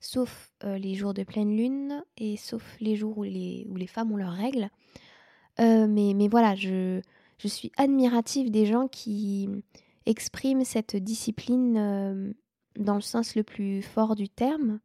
sauf 0.00 0.52
les 0.62 0.94
jours 0.94 1.14
de 1.14 1.24
pleine 1.24 1.56
lune 1.56 2.04
et 2.18 2.36
sauf 2.36 2.76
les 2.80 2.96
jours 2.96 3.16
où 3.16 3.22
les, 3.22 3.66
où 3.70 3.76
les 3.76 3.86
femmes 3.86 4.12
ont 4.12 4.18
leurs 4.18 4.34
règles. 4.34 4.68
mais, 5.58 6.12
mais 6.14 6.28
voilà, 6.28 6.54
je, 6.54 7.00
je 7.38 7.48
suis 7.48 7.72
admirative 7.78 8.50
des 8.50 8.66
gens 8.66 8.88
qui 8.88 9.48
exprime 10.06 10.64
cette 10.64 10.96
discipline 10.96 11.76
euh, 11.76 12.32
dans 12.78 12.94
le 12.94 13.00
sens 13.00 13.34
le 13.34 13.42
plus 13.42 13.82
fort 13.82 14.14
du 14.14 14.28
terme. 14.28 14.80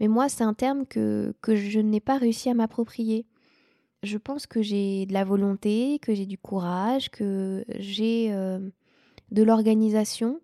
Mais 0.00 0.08
moi, 0.08 0.28
c'est 0.28 0.44
un 0.44 0.54
terme 0.54 0.86
que, 0.86 1.34
que 1.40 1.54
je 1.54 1.80
n'ai 1.80 2.00
pas 2.00 2.18
réussi 2.18 2.50
à 2.50 2.54
m'approprier. 2.54 3.26
Je 4.02 4.18
pense 4.18 4.46
que 4.46 4.60
j'ai 4.60 5.06
de 5.06 5.12
la 5.12 5.24
volonté, 5.24 5.98
que 6.00 6.14
j'ai 6.14 6.26
du 6.26 6.36
courage, 6.36 7.10
que 7.10 7.64
j'ai 7.78 8.32
euh, 8.32 8.58
de 9.30 9.42
l'organisation, 9.42 10.40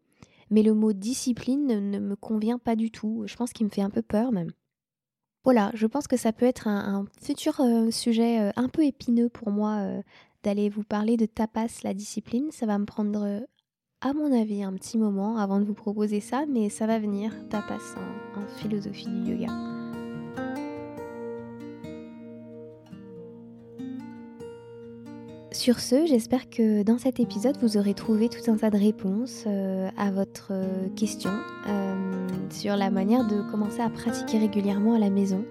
mais 0.50 0.62
le 0.62 0.72
mot 0.72 0.92
discipline 0.92 1.90
ne 1.90 1.98
me 1.98 2.16
convient 2.16 2.58
pas 2.58 2.76
du 2.76 2.90
tout. 2.90 3.24
Je 3.26 3.36
pense 3.36 3.52
qu'il 3.52 3.66
me 3.66 3.70
fait 3.70 3.82
un 3.82 3.90
peu 3.90 4.02
peur 4.02 4.32
même. 4.32 4.52
Voilà, 5.44 5.70
je 5.74 5.86
pense 5.86 6.06
que 6.06 6.16
ça 6.16 6.32
peut 6.32 6.46
être 6.46 6.68
un, 6.68 7.06
futur 7.20 7.60
euh, 7.60 7.90
sujet 7.90 8.52
un 8.56 8.68
peu 8.68 8.84
épineux 8.84 9.30
pour 9.30 9.50
moi 9.50 9.86
d'aller 10.42 10.68
vous 10.68 10.84
parler 10.84 11.16
de 11.16 11.26
tapas, 11.26 11.80
la 11.82 11.94
discipline. 11.94 12.50
Ça 12.50 12.66
va 12.66 12.78
me 12.78 12.84
prendre 12.86 13.42
à 14.02 14.12
mon 14.14 14.32
avis, 14.32 14.62
un 14.62 14.72
petit 14.72 14.96
moment 14.96 15.36
avant 15.36 15.60
de 15.60 15.64
vous 15.64 15.74
proposer 15.74 16.20
ça, 16.20 16.44
mais 16.48 16.70
ça 16.70 16.86
va 16.86 16.98
venir, 16.98 17.32
tapas 17.50 17.96
en, 17.96 18.40
en 18.40 18.46
philosophie 18.58 19.08
du 19.08 19.32
yoga. 19.32 19.52
Sur 25.52 25.80
ce, 25.80 26.06
j'espère 26.06 26.48
que 26.48 26.82
dans 26.82 26.96
cet 26.96 27.20
épisode, 27.20 27.58
vous 27.60 27.76
aurez 27.76 27.92
trouvé 27.92 28.30
tout 28.30 28.50
un 28.50 28.56
tas 28.56 28.70
de 28.70 28.78
réponses 28.78 29.44
euh, 29.46 29.90
à 29.98 30.10
votre 30.10 30.52
euh, 30.52 30.88
question 30.96 31.32
euh, 31.68 32.26
sur 32.48 32.76
la 32.76 32.90
manière 32.90 33.26
de 33.26 33.42
commencer 33.50 33.80
à 33.80 33.90
pratiquer 33.90 34.38
régulièrement 34.38 34.94
à 34.94 34.98
la 34.98 35.10
maison. 35.10 35.44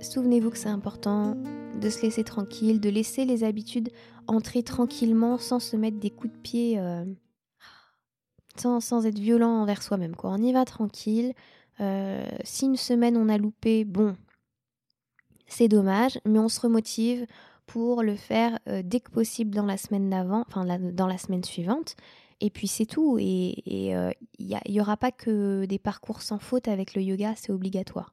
Souvenez-vous 0.00 0.48
que 0.48 0.56
c'est 0.56 0.70
important 0.70 1.36
de 1.78 1.90
se 1.90 2.00
laisser 2.00 2.24
tranquille, 2.24 2.80
de 2.80 2.88
laisser 2.88 3.26
les 3.26 3.44
habitudes 3.44 3.90
entrer 4.26 4.62
tranquillement 4.62 5.36
sans 5.36 5.60
se 5.60 5.76
mettre 5.76 5.98
des 5.98 6.10
coups 6.10 6.32
de 6.32 6.38
pied 6.38 6.80
sans, 8.60 9.06
être 9.06 9.18
violent 9.18 9.62
envers 9.62 9.82
soi-même. 9.82 10.14
On 10.22 10.42
y 10.42 10.52
va 10.52 10.64
tranquille. 10.64 11.32
Euh, 11.80 12.26
si 12.44 12.66
une 12.66 12.76
semaine 12.76 13.16
on 13.16 13.28
a 13.28 13.38
loupé, 13.38 13.84
bon, 13.84 14.16
c'est 15.46 15.68
dommage, 15.68 16.18
mais 16.24 16.38
on 16.38 16.48
se 16.48 16.60
remotive 16.60 17.26
pour 17.66 18.02
le 18.02 18.16
faire 18.16 18.58
euh, 18.68 18.82
dès 18.84 19.00
que 19.00 19.10
possible 19.10 19.54
dans 19.54 19.66
la 19.66 19.76
semaine 19.76 20.08
d'avant, 20.08 20.44
enfin 20.46 20.64
dans 20.64 21.06
la 21.06 21.18
semaine 21.18 21.44
suivante. 21.44 21.96
Et 22.40 22.50
puis 22.50 22.68
c'est 22.68 22.86
tout. 22.86 23.18
Et 23.18 23.62
il 23.66 24.16
n'y 24.38 24.56
y, 24.66 24.80
aura 24.80 24.96
pas 24.96 25.10
que 25.10 25.64
des 25.64 25.78
parcours 25.78 26.22
sans 26.22 26.38
faute 26.38 26.68
avec 26.68 26.94
le 26.94 27.02
yoga, 27.02 27.34
c'est 27.36 27.52
obligatoire. 27.52 28.12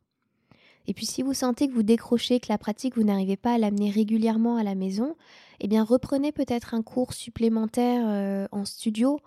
Et 0.87 0.93
puis 0.93 1.05
si 1.05 1.21
vous 1.21 1.33
sentez 1.33 1.67
que 1.67 1.73
vous 1.73 1.83
décrochez, 1.83 2.39
que 2.39 2.47
la 2.49 2.57
pratique, 2.57 2.95
vous 2.95 3.03
n'arrivez 3.03 3.37
pas 3.37 3.53
à 3.53 3.57
l'amener 3.57 3.89
régulièrement 3.89 4.57
à 4.57 4.63
la 4.63 4.75
maison, 4.75 5.15
eh 5.59 5.67
bien 5.67 5.83
reprenez 5.83 6.31
peut-être 6.31 6.73
un 6.73 6.81
cours 6.81 7.13
supplémentaire 7.13 8.03
euh, 8.05 8.47
en 8.51 8.65
studio 8.65 9.19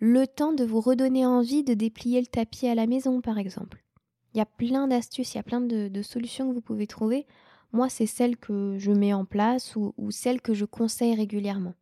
le 0.00 0.26
temps 0.26 0.52
de 0.52 0.64
vous 0.64 0.80
redonner 0.80 1.24
envie 1.26 1.64
de 1.64 1.74
déplier 1.74 2.20
le 2.20 2.26
tapis 2.26 2.66
à 2.66 2.74
la 2.74 2.86
maison, 2.86 3.20
par 3.20 3.38
exemple. 3.38 3.84
Il 4.34 4.38
y 4.38 4.40
a 4.40 4.46
plein 4.46 4.88
d'astuces, 4.88 5.34
il 5.34 5.36
y 5.36 5.40
a 5.40 5.44
plein 5.44 5.60
de, 5.60 6.02
solutions 6.02 6.48
que 6.48 6.54
vous 6.54 6.60
pouvez 6.60 6.86
trouver. 6.86 7.26
Moi, 7.72 7.88
c'est 7.88 8.06
celle 8.06 8.36
que 8.36 8.76
je 8.78 8.90
mets 8.90 9.12
en 9.12 9.24
place 9.24 9.76
ou, 9.76 10.10
celle 10.10 10.40
que 10.40 10.54
je 10.54 10.64
conseille 10.64 11.14
régulièrement. 11.14 11.74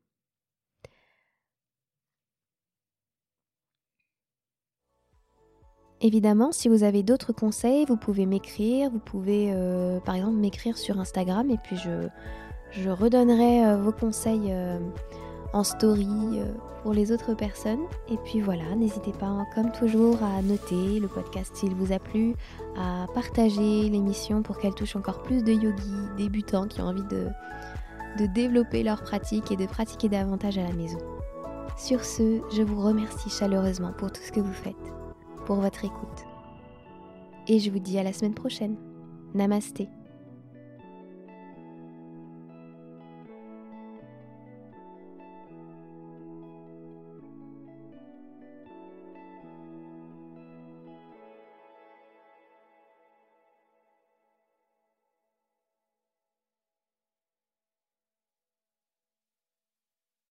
Évidemment, 6.00 6.50
si 6.50 6.68
vous 6.68 6.82
avez 6.82 7.02
d'autres 7.02 7.32
conseils, 7.32 7.84
vous 7.86 7.96
pouvez 7.96 8.26
m'écrire, 8.26 8.90
vous 8.90 8.98
pouvez 8.98 9.52
euh, 9.52 10.00
par 10.00 10.16
exemple 10.16 10.36
m'écrire 10.36 10.76
sur 10.76 10.98
Instagram 10.98 11.48
et 11.48 11.58
puis 11.58 11.76
je, 11.76 12.08
je 12.72 12.90
redonnerai 12.90 13.64
euh, 13.64 13.76
vos 13.76 13.92
conseils 13.92 14.50
euh, 14.50 14.78
en 15.52 15.64
story 15.64 16.08
euh, 16.34 16.52
pour 16.82 16.92
les 16.92 17.12
autres 17.12 17.34
personnes. 17.34 17.82
Et 18.08 18.16
puis 18.24 18.40
voilà, 18.40 18.74
n'hésitez 18.74 19.12
pas 19.12 19.44
comme 19.54 19.70
toujours 19.72 20.22
à 20.22 20.42
noter 20.42 21.00
le 21.00 21.08
podcast 21.08 21.54
s'il 21.54 21.74
vous 21.74 21.92
a 21.92 21.98
plu, 21.98 22.34
à 22.76 23.06
partager 23.14 23.88
l'émission 23.88 24.42
pour 24.42 24.58
qu'elle 24.58 24.74
touche 24.74 24.96
encore 24.96 25.22
plus 25.22 25.42
de 25.42 25.52
yogis 25.52 26.08
débutants 26.16 26.66
qui 26.66 26.80
ont 26.80 26.86
envie 26.86 27.04
de, 27.04 27.28
de 28.18 28.26
développer 28.26 28.82
leur 28.82 29.02
pratique 29.02 29.50
et 29.50 29.56
de 29.56 29.66
pratiquer 29.66 30.08
davantage 30.08 30.58
à 30.58 30.62
la 30.62 30.72
maison. 30.72 30.98
Sur 31.76 32.04
ce, 32.04 32.40
je 32.54 32.62
vous 32.62 32.80
remercie 32.80 33.30
chaleureusement 33.30 33.92
pour 33.92 34.12
tout 34.12 34.20
ce 34.22 34.32
que 34.32 34.40
vous 34.40 34.52
faites, 34.52 34.74
pour 35.46 35.56
votre 35.56 35.84
écoute. 35.84 36.26
Et 37.48 37.58
je 37.58 37.70
vous 37.70 37.78
dis 37.78 37.98
à 37.98 38.02
la 38.02 38.12
semaine 38.12 38.34
prochaine. 38.34 38.76
Namasté. 39.34 39.88